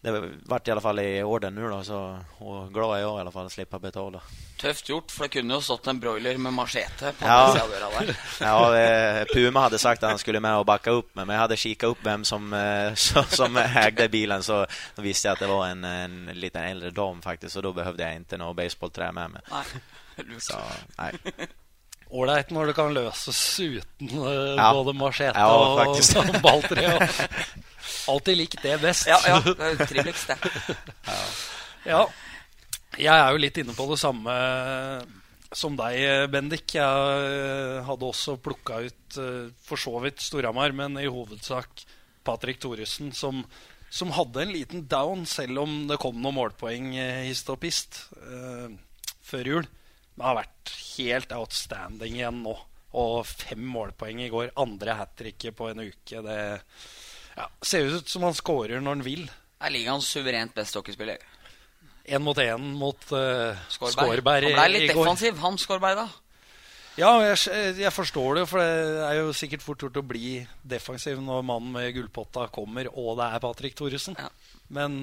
[0.00, 1.96] det ble i alle fall i orden nå, da, Så,
[2.40, 4.20] og glad är jag i alle fall att å betale.
[4.56, 7.52] Tøft gjort, for det kunne jo stått en broiler med machete på Ja.
[7.54, 8.16] døra der.
[8.40, 11.88] Ja, Puma hadde sagt at han skulle med og bakke opp men jeg hadde kikket
[11.90, 12.94] opp hvem som, eh,
[13.40, 14.64] som, eide bilen så
[14.96, 18.20] visste jeg at det var en, en liten eldre dom, faktisk, og da behøvde jeg
[18.24, 19.50] ikke noe baseballtre med meg.
[19.52, 19.64] Nei,
[20.30, 20.42] lurt.
[20.48, 20.60] Så,
[20.98, 21.12] nej.
[22.10, 24.72] Ålreit når det kan løses uten eh, Ja.
[24.74, 27.08] både machete Ja, og, og balltre.
[28.10, 29.08] Alltid likt det best.
[29.10, 30.76] Ja, ja, det er triveligst, det.
[31.88, 32.04] Ja.
[33.00, 34.34] Jeg er jo litt inne på det samme
[35.56, 36.76] som deg, Bendik.
[36.76, 41.84] Jeg eh, hadde også plukka ut eh, for så vidt Storhamar, men i hovedsak
[42.26, 43.42] Patrick Thoresen, som,
[43.90, 48.04] som hadde en liten down, selv om det kom noen målpoeng eh, hist og pist
[48.20, 48.70] uh,
[49.26, 49.70] før jul.
[50.14, 52.56] Men har vært helt outstanding igjen nå.
[53.00, 54.50] Og fem målpoeng i går.
[54.58, 56.22] Andre hat tricket på en uke.
[56.26, 56.40] Det
[57.40, 59.26] ja, ser ut som han scorer når han vil.
[59.60, 61.20] Er ligaens suverent beste hockeyspiller.
[62.10, 63.96] Én mot én mot uh, Skårberg.
[63.96, 66.08] Skårberg i, Han ble litt defensiv, han Skårberg, da.
[66.98, 67.38] Ja, jeg,
[67.78, 71.72] jeg forstår det, for det er jo sikkert fort gjort å bli defensiv når mannen
[71.76, 74.18] med gullpotta kommer, og det er Patrick Thoresen.
[74.18, 74.28] Ja.
[74.74, 74.96] Men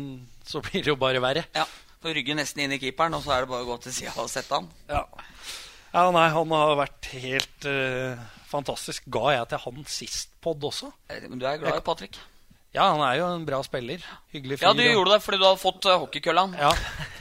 [0.45, 1.45] så blir det jo bare verre.
[1.55, 1.65] Ja,
[2.03, 4.13] Får rygge nesten inn i keeperen, og så er det bare å gå til sida
[4.21, 4.67] og sette han.
[4.91, 5.01] Ja.
[5.95, 9.05] ja, nei, han har vært helt eh, fantastisk.
[9.13, 10.91] Ga jeg til han sist pod også?
[11.11, 12.17] Eh, Men du er glad i Patrick?
[12.75, 14.03] Ja, han er jo en bra spiller.
[14.33, 14.67] Hyggelig fyr.
[14.67, 16.43] Ja, du gjorde det fordi du hadde fått uh, hockeykølla.
[16.59, 16.71] Ja.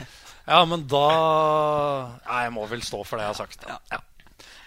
[0.53, 1.05] ja, men da
[2.27, 3.65] Nei, jeg må vel stå for det jeg har sagt.
[3.65, 3.77] Da.
[3.95, 4.01] Ja.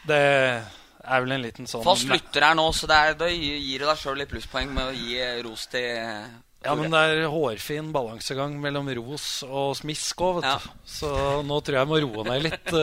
[0.09, 3.83] Det er vel en liten sånn Fast lytter her nå, så det er, da gir
[3.83, 6.31] du deg sjøl litt plusspoeng med å gi eh, ros til eh,
[6.65, 10.57] Ja, men det er hårfin balansegang mellom ros og smisk òg, vet Ja.
[10.65, 10.89] du.
[10.97, 11.13] Så
[11.47, 12.75] nå tror jeg jeg må roe ned litt.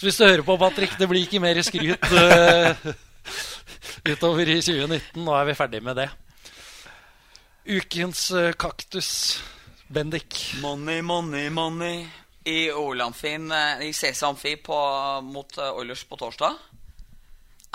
[0.00, 2.70] Så hvis du hører på, Patrick, det blir ikke mer skryt uh,
[4.08, 5.18] utover i 2019.
[5.26, 6.06] Nå er vi ferdig med det.
[7.68, 9.10] Ukens uh, kaktus,
[9.92, 10.38] Bendik.
[10.62, 12.06] Money, money, money.
[12.48, 14.78] I Olamfin, eh, i CC Amfi på,
[15.26, 16.56] mot Oilers på torsdag.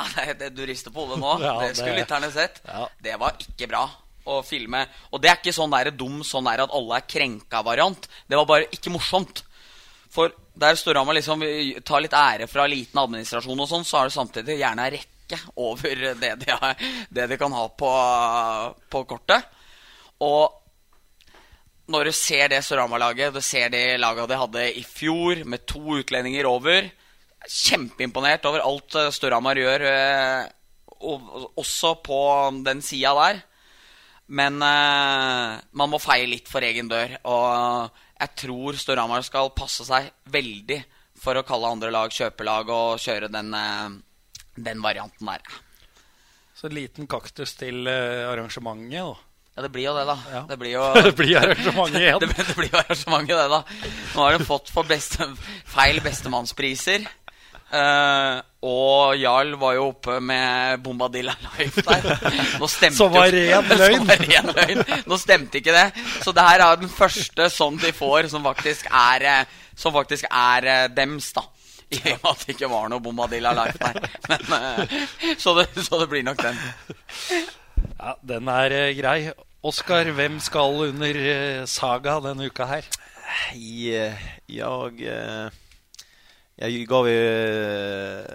[0.01, 1.35] Ah, det, det, du rister på hodet nå.
[1.45, 2.57] Ja, det skulle lytterne sett.
[2.65, 2.87] Ja.
[3.05, 3.83] Det var ikke bra
[4.25, 4.81] å filme.
[5.13, 8.09] Og det er ikke sånn der dum sånn der at alle er krenka-variant.
[8.25, 9.43] Det var bare ikke morsomt.
[10.09, 11.43] For der Storhamar liksom
[11.85, 15.39] tar litt ære fra liten administrasjon og sånn, så har det samtidig gjerne en rekke
[15.59, 17.91] over det de, har, det de kan ha på,
[18.93, 19.49] på kortet.
[20.23, 20.61] Og
[21.91, 25.99] når du ser det Storhamar-laget, du ser de laget de hadde i fjor, med to
[25.99, 26.87] utlendinger over
[27.45, 30.47] Kjempeimponert over alt eh, Storhamar gjør, eh,
[31.05, 32.21] og, også på
[32.65, 33.43] den sida der.
[34.25, 37.17] Men eh, man må feie litt for egen dør.
[37.29, 40.79] Og jeg tror Storhamar skal passe seg veldig
[41.19, 43.95] for å kalle andre lag kjøpelag og kjøre den, eh,
[44.55, 45.43] den varianten der.
[46.55, 49.15] Så en liten kaktus til eh, arrangementet, da.
[49.55, 50.15] Ja, det blir jo det, da.
[50.31, 50.41] Ja.
[50.47, 52.19] Det blir jo Det blir arrangementet igjen.
[52.23, 53.91] det, det blir jo arrangementet, det, da.
[54.15, 55.27] Nå har de fått for beste,
[55.71, 57.07] feil bestemannspriser.
[57.73, 62.05] Eh, og Jarl var jo oppe med Bombadilla Life der.
[62.61, 63.97] Nå stemte Som var ren løgn.
[63.97, 64.83] Som var ren løgn.
[65.09, 65.87] Nå stemte ikke det.
[66.23, 70.29] Så det her er den første sånn de får, som faktisk er, eh, som faktisk
[70.29, 71.45] er eh, dems, da.
[71.93, 73.99] I og med at det ikke var noe Bombadilla Life der.
[74.29, 74.95] Men, uh,
[75.37, 76.57] så, det, så det blir nok den.
[77.99, 79.19] Ja, Den er uh, grei.
[79.65, 81.19] Oskar, hvem skal under
[81.69, 82.89] saga denne uka her?
[83.53, 84.17] Jeg,
[84.49, 85.53] jeg
[86.55, 87.35] jag gav ju
[88.19, 88.25] eh,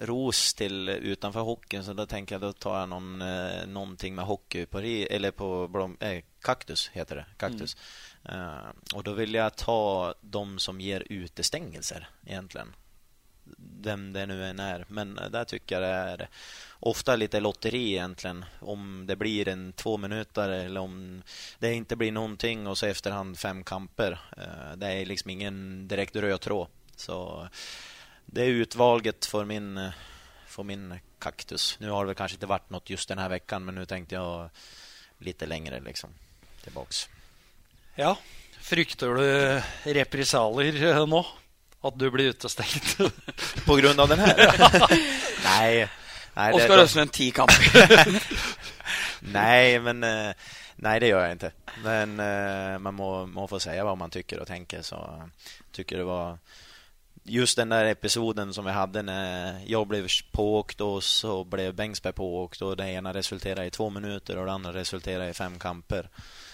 [0.00, 4.24] ros till utanför hockeyn så då tänker jag då tar jag någon, eh, någonting med
[4.24, 7.26] hockey på, eller på blom, eh, kaktus heter det.
[7.36, 7.76] Kaktus.
[8.24, 12.74] Eh, och då vill jag ta de som ger utestängelser egentligen.
[13.80, 14.84] Vem det nu än är.
[14.88, 16.28] Men där tycker jag det är
[16.80, 18.44] ofta lite lotteri egentligen.
[18.60, 21.22] Om det blir en två minuter eller om
[21.58, 24.12] det inte blir någonting och så efterhand fem kamper.
[24.38, 26.68] Uh, Det är liksom ingen direkt röd tråd.
[26.98, 27.48] Så
[28.26, 29.90] det är utvalget för min,
[30.46, 31.76] For för min kaktus.
[31.80, 34.14] Nu har det väl kanske inte varit något just den här veckan men nu tänkte
[34.14, 34.50] jag
[35.18, 36.10] lite längre liksom
[36.64, 37.08] tillbaks.
[37.94, 38.18] Ja,
[38.60, 41.26] Frykter du represalier eh, nå?
[41.80, 42.98] At du blir utestengt?
[43.66, 44.36] På grunn av den her?
[45.44, 45.88] nei.
[46.34, 48.20] nei det- Oskar Østlund, ti kamper.
[49.38, 50.04] nei, men
[50.78, 51.50] Nei, det gjør jeg ikke.
[51.82, 54.84] Men eh, man må, må få si hva man tykker og tenker.
[54.86, 56.38] Så tykker tycker det var
[57.28, 62.12] just den där episoden som vi hade när jag blev pååkt och så blev Bengtsberg
[62.12, 66.08] pååkt och det ena resulterade i två minuter och det andra resulterade i fem kamper.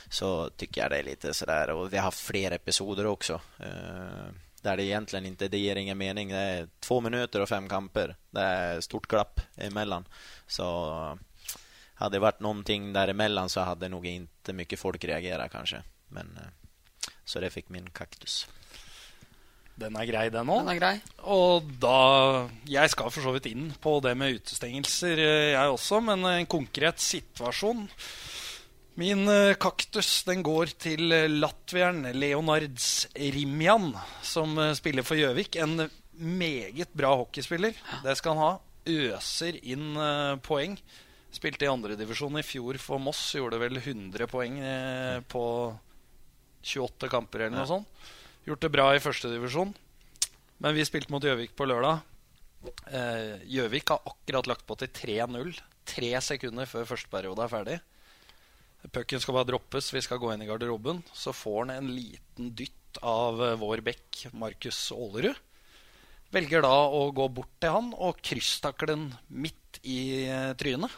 [0.08, 3.40] Så tycker jag det är lite sådär och vi har haft fler episoder också.
[3.58, 6.28] Eh, där det egentligen inte, det ger ingen mening.
[6.28, 8.16] Det är två minuter och fem kamper.
[8.30, 10.08] Det är stort glapp emellan.
[10.46, 11.18] Så
[11.94, 15.82] hade det varit någonting däremellan så hade nog inte mycket folk reagerat kanske.
[16.08, 16.70] Men eh,
[17.24, 18.48] så det fick min kaktus.
[19.74, 20.68] Den er grei, den òg.
[21.26, 26.00] Og da Jeg skal for så vidt inn på det med utestengelser, eh, jeg også,
[26.04, 27.88] men en konkret situasjon.
[28.94, 33.90] Min eh, kaktus den går til eh, latvieren Leonards Rimjan,
[34.22, 35.58] som spiller for Gjøvik.
[35.58, 37.74] En meget bra hockeyspiller.
[38.04, 38.52] Det skal han ha.
[38.86, 39.96] Øser inn
[40.44, 40.76] poeng.
[41.34, 43.32] Spilte i andredivisjon i fjor for Moss.
[43.34, 44.60] Gjorde vel 100 poeng
[45.26, 45.46] på
[46.62, 48.04] 28 kamper eller noe sånt.
[48.44, 49.72] Gjort det bra i førstedivisjon.
[50.60, 52.02] Men vi spilte mot Gjøvik på lørdag.
[52.92, 55.56] Eh, Gjøvik har akkurat lagt på til 3-0.
[55.88, 57.78] Tre sekunder før første periode er ferdig.
[58.92, 61.00] Pucken skal bare droppes, vi skal gå inn i garderoben.
[61.16, 65.40] Så får han en liten dytt av eh, vår bekk, Markus Aalerud.
[66.34, 70.92] Velger da å gå bort til han og krysstakle den midt i eh, trynet.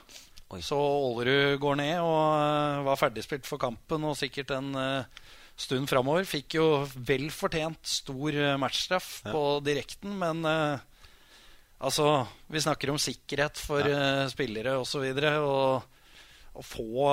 [0.51, 0.61] Oi.
[0.67, 5.25] Så Aalerud går ned og var ferdigspilt for kampen og sikkert en eh,
[5.57, 6.27] stund framover.
[6.29, 6.67] Fikk jo
[7.09, 9.33] vel fortjent stor eh, matchstraff Ja.
[9.33, 10.79] på direkten, men uh,
[11.81, 15.05] altså Vi snakker om sikkerhet for eh, spillere osv.
[15.41, 15.93] Og
[16.57, 17.11] å få,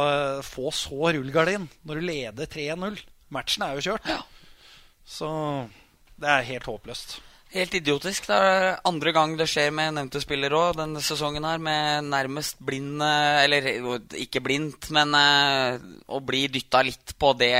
[0.47, 3.01] få så rullegardin når du leder 3-0
[3.33, 4.05] Matchen er jo kjørt.
[5.03, 5.27] Så
[6.21, 7.17] det er helt håpløst.
[7.53, 8.25] Helt idiotisk.
[8.25, 12.57] Det er andre gang det skjer med nevnte spiller òg denne sesongen her, med nærmest
[12.65, 13.67] blind eh, Eller
[14.17, 15.77] ikke blindt, men eh,
[16.09, 17.53] å bli dytta litt på det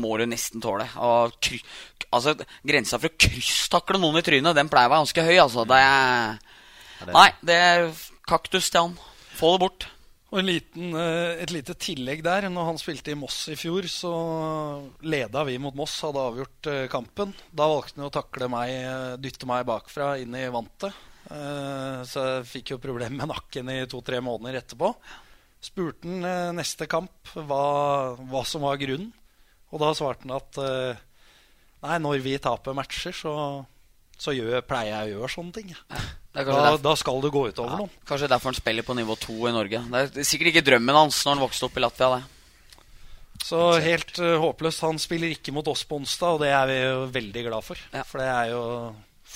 [0.00, 0.88] må du nesten tåle.
[1.04, 1.60] Og kry,
[2.16, 2.32] altså,
[2.64, 5.66] Grensa for å krysstakle noen i trynet, den pleier å være ganske høy, altså.
[5.68, 7.90] Det er Nei, det er
[8.24, 8.96] kaktus til han.
[9.36, 9.88] Få det bort.
[10.32, 12.48] Og en liten, eh, et lite tillegg der.
[12.50, 14.12] Når han spilte i Moss i fjor, så
[15.06, 17.34] leda vi mot Moss, hadde avgjort eh, kampen.
[17.54, 20.94] Da valgte han å takle meg, eh, dytte meg bakfra inn i vantet.
[21.26, 24.92] Så jeg fikk jo problemer med nakken i to-tre måneder etterpå.
[25.58, 29.10] spurte han neste kamp hva, hva som var grunnen.
[29.74, 30.54] Og da svarte han at
[31.82, 33.34] nei, når vi taper matcher, så,
[34.14, 35.74] så gjør, pleier jeg å gjøre sånne ting.
[36.36, 37.92] Da, da skal det gå utover ja, noen.
[38.04, 39.80] kanskje derfor han spiller på nivå to i Norge.
[39.88, 42.18] Det er sikkert ikke drømmen hans når han vokste opp i Latvia.
[42.18, 42.36] det.
[43.46, 44.84] Så helt uh, håpløst.
[44.84, 47.80] Han spiller ikke mot oss på onsdag, og det er vi jo veldig glad for.
[47.94, 48.04] Ja.
[48.04, 48.62] For det er jo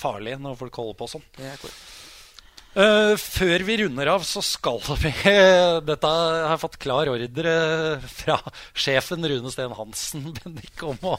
[0.01, 1.25] farlig når folk holder på sånn.
[2.71, 5.11] Eh, før vi runder av, så skal vi
[5.83, 7.55] Dette har jeg fått klar ordre
[8.07, 8.37] fra
[8.71, 11.17] sjefen Rune Steen Hansen Bendik, om, å,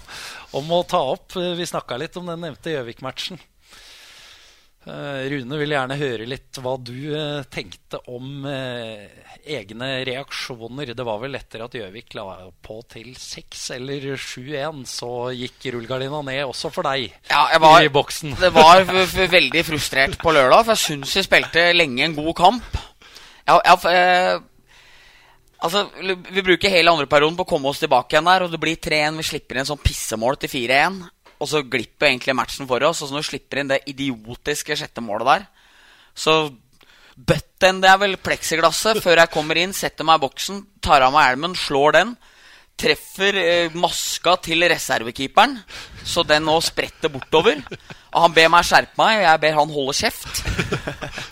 [0.58, 1.36] om å ta opp.
[1.36, 3.40] Vi snakka litt om den nevnte Gjøvik-matchen.
[4.82, 9.04] Eh, Rune vil gjerne høre litt hva du eh, tenkte om eh,
[9.46, 10.90] egne reaksjoner.
[10.98, 12.24] Det var vel etter at Gjøvik la
[12.66, 17.78] på til 6 eller 7-1, så gikk rullegardina ned også for deg Ja, jeg var,
[17.78, 18.34] i boksen.
[18.42, 18.82] det var
[19.36, 22.82] veldig frustrert på lørdag, for jeg syns vi spilte lenge en god kamp.
[23.46, 24.42] Jeg, jeg, jeg
[25.62, 25.86] altså,
[26.26, 28.82] vi bruker hele andre perioden på å komme oss tilbake igjen der, og det blir
[28.82, 29.22] 3-1.
[29.22, 31.04] Vi slipper inn sånn pissemål til 4-1,
[31.42, 33.02] og så glipper egentlig matchen for oss.
[33.02, 35.46] Og så når du slipper inn det idiotiske sjette målet der,
[36.14, 36.36] så
[37.16, 41.14] bøtten det er vel pleksiglasset før jeg kommer inn, setter meg i boksen, tar av
[41.14, 42.14] meg hjelmen, slår den.
[42.82, 45.58] Treffer eh, maska til reservekeeperen,
[46.08, 47.60] så den nå spretter bortover.
[48.12, 50.44] Og han ber meg skjerpe meg, og jeg ber han holde kjeft.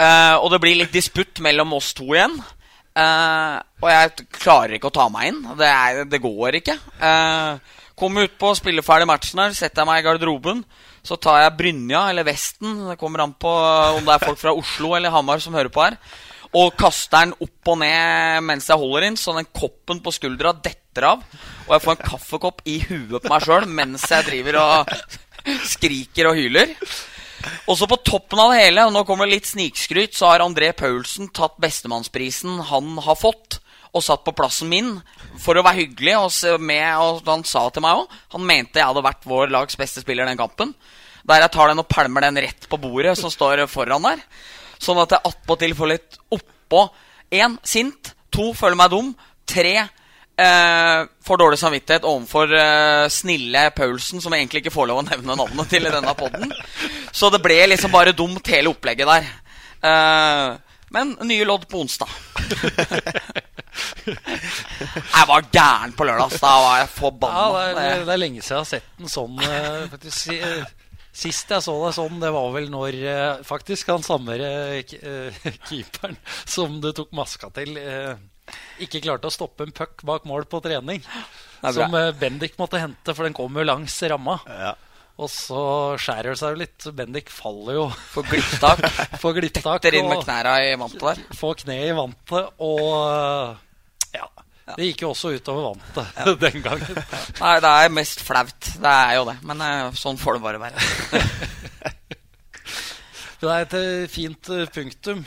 [0.01, 2.39] Eh, og det blir litt disputt mellom oss to igjen.
[2.97, 5.43] Eh, og jeg klarer ikke å ta meg inn.
[5.59, 6.77] Det, er, det går ikke.
[7.03, 7.61] Uh,
[8.01, 10.65] Kommer utpå, spiller ferdig matchen her, setter jeg meg i garderoben.
[11.05, 14.57] Så tar jeg brynja eller vesten, det kommer an på om det er folk fra
[14.57, 15.97] Oslo eller Hamar som hører på her,
[16.57, 20.53] og kaster den opp og ned mens jeg holder inn, så den koppen på skuldra
[20.57, 21.23] detter av.
[21.69, 24.95] Og jeg får en kaffekopp i huet på meg sjøl mens jeg driver og
[25.71, 26.75] skriker og hyler.
[27.71, 30.45] Og så på toppen av det hele, og nå kommer det litt snikskryt, så har
[30.45, 33.60] André Paulsen tatt bestemannsprisen han har fått,
[33.91, 34.93] og satt på plassen min
[35.41, 36.17] for å være hyggelig.
[36.21, 39.79] Og, med, og han sa til meg òg Han mente jeg hadde vært vår lags
[39.79, 40.75] beste spiller den kampen.
[41.27, 44.23] Der jeg tar den og pælmer den rett på bordet som står foran der.
[44.81, 46.87] Sånn at jeg attpåtil får litt oppå.
[47.31, 48.15] Én sint.
[48.33, 49.11] To føler meg dum.
[49.51, 49.75] Tre
[50.41, 55.07] eh, får dårlig samvittighet overfor eh, snille Paulsen, som jeg egentlig ikke får lov å
[55.07, 56.55] nevne navnet til i denne poden.
[57.13, 59.31] Så det ble liksom bare dumt, hele opplegget der.
[59.91, 62.11] Eh, men nye lodd på onsdag.
[64.11, 66.35] jeg var gæren på lørdag.
[66.43, 66.91] Da var jeg
[67.31, 69.37] Ja, det, er, det er lenge siden jeg har sett den sånn.
[69.47, 70.33] eh, faktisk.
[70.37, 70.77] Eh,
[71.21, 74.37] Sist jeg så deg sånn, det var vel når eh, faktisk han samme
[75.67, 76.15] keeperen
[76.47, 77.75] som du tok maska til,
[78.83, 81.03] ikke klarte å stoppe en puck bak mål på trening.
[81.75, 84.39] Som Bendik måtte hente, for den kom jo langs ramma.
[84.47, 84.71] Ja.
[85.21, 85.63] Og så
[86.01, 86.85] skjærer det seg jo litt.
[86.97, 87.83] Bendik faller jo
[88.15, 88.85] Får glipptak.
[89.23, 89.83] Får glipptak.
[89.83, 91.21] Detter inn med knærne i vantet der.
[91.37, 92.55] får kne i vantet.
[92.65, 93.59] Og eh,
[94.17, 94.29] ja,
[94.79, 97.03] det gikk jo også utover vantet den gangen.
[97.43, 98.71] Nei, det er mest flaut.
[98.81, 99.37] Det er jo det.
[99.51, 100.89] Men eh, sånn får det bare være.
[103.41, 105.23] Det er et eh, fint punktum.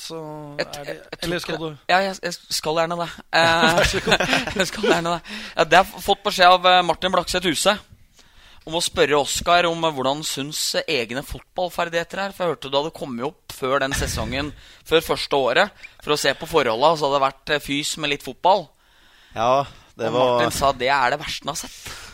[0.00, 0.18] Så
[0.58, 1.66] Jeg- er det Eller skal du.
[1.88, 3.08] Ja, jeg, jeg skal gjerne det.
[4.56, 5.34] Jeg skal gjerne det.
[5.60, 7.76] Jeg har fått beskjed av Martin Blakseth Huse
[8.64, 12.34] om å spørre Oskar om eh, hvordan han syns eh, egne fotballferdigheter er.
[12.34, 14.52] For jeg hørte du hadde kommet opp før den sesongen,
[14.88, 18.14] før første året, for å se på forholda, så hadde det vært eh, fys med
[18.14, 18.66] litt fotball.
[19.36, 21.78] ja, det Og var Martin sa det er det verste han har sett.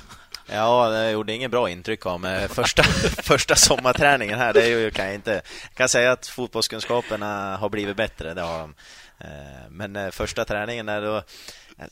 [0.50, 2.82] Ja, det gjorde ingen bra inntrykk av meg første,
[3.28, 4.56] første sommertreningen her.
[4.56, 7.28] Det er jo kan Jeg jag kan si at fotballkunnskapene
[7.62, 8.74] har blitt bedre, det har de.
[9.22, 11.20] Eh, Men første treningen er da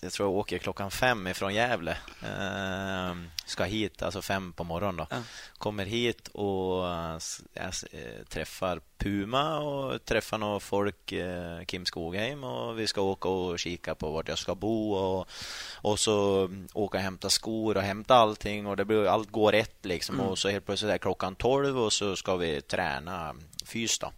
[0.01, 1.97] jag tror jag åker klockan fem ifrån Gävle.
[2.22, 3.14] Eh,
[3.47, 5.07] Ska hit, alltså fem på morgonen då.
[5.11, 5.22] Ja.
[5.59, 7.18] Kommer hit och eh,
[7.53, 13.01] jag s- eh, träffar Puma och träffar några folk, eh, Kim Skogheim och vi ska
[13.01, 15.28] åka och kika på vart jag ska bo och,
[15.74, 19.53] och så åke åka och hämta skor och hämta allting och det blir, allt går
[19.53, 23.34] rätt liksom och så helt plötsligt är klockan 12 och så ska vi träna
[23.64, 24.12] fys då.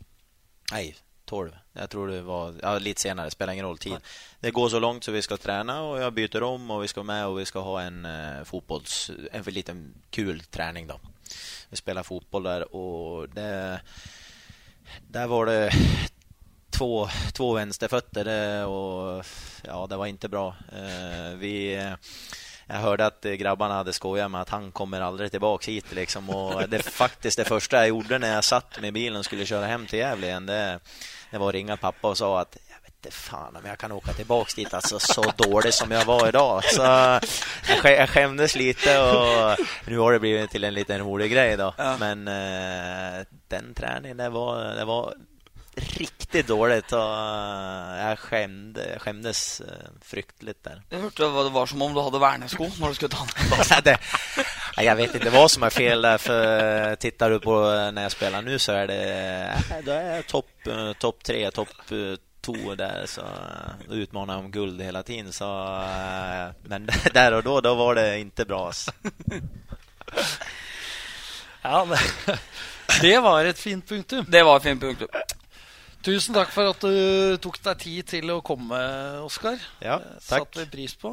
[0.73, 0.97] Nej,
[1.31, 1.57] 12.
[1.73, 3.97] Jag tror det var ja, lite senare, spelar ingen roll tid.
[4.41, 7.03] Det går så långt så vi ska träna och jag byter om och vi ska
[7.03, 9.11] med och vi ska ha en eh, fotbolls...
[9.33, 11.01] En liten kul träning då.
[11.69, 13.81] Vi spelar fotboll där och det...
[15.09, 15.71] Där var det
[16.71, 19.27] två, två vänsterfötter det, och
[19.65, 20.57] ja, det var inte bra.
[20.73, 21.75] Eh, vi...
[21.75, 21.95] eh,
[22.73, 26.31] Jag hörde att eh, grabbarna hade skojat med att han kommer aldrig tillbaka hit liksom.
[26.31, 29.67] Och det faktiskt det första jag gjorde när jag satt med bilen och skulle köra
[29.67, 30.81] hem till Gävle igen, det,
[31.31, 32.57] det var att ringa pappa och sa att
[33.05, 36.65] inte fan om jag kan åka tillbaks dit alltså så dålig som jag var idag.
[36.65, 36.83] Så
[37.85, 39.57] jag skämdes lite och
[39.87, 41.75] nu har det blivit till en liten rolig grej då.
[41.79, 41.97] Ja.
[42.01, 45.15] Men eh, den träningen, det var, det var
[45.97, 47.09] riktig dårlig til å
[48.01, 49.41] Jeg skämde, skjemdes
[50.07, 50.81] fryktelig der.
[50.93, 53.51] Jeg hørte det var som om du hadde vernesko når du skulle ta den.
[53.71, 53.97] Nej, det,
[54.77, 57.55] jeg jag vet ikke hva som er fel där för eh, tittar du på
[57.93, 59.03] når jeg spiller nå, nu så er det
[59.87, 61.75] Da er jeg topp eh, top tre, topp
[62.41, 65.51] to der, där så eh, då utmanar om guld hela tiden så
[65.83, 68.73] eh, men der og da, da var det ikke bra.
[71.63, 72.01] Ja, det,
[73.01, 74.25] det var et fint punktum.
[74.29, 75.09] Det var et fint punktum.
[76.01, 78.79] Tusen takk for at du tok deg tid til å komme,
[79.21, 79.61] Oskar.
[79.85, 80.47] Ja, takk.
[80.49, 81.13] Satt vi pris på.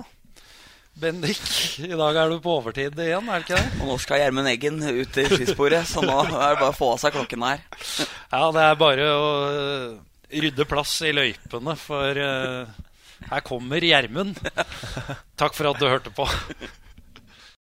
[0.98, 1.42] Bendik,
[1.84, 3.82] i dag er du på overtid igjen, er det ikke det?
[3.84, 6.90] Og nå skal Gjermund Eggen ut til skisporet, så nå er det bare å få
[6.96, 7.62] av seg klokken her.
[8.34, 9.92] Ja, det er bare å øh,
[10.42, 12.82] rydde plass i løypene, for øh,
[13.30, 14.42] her kommer Gjermund.
[15.40, 16.26] Takk for at du hørte på.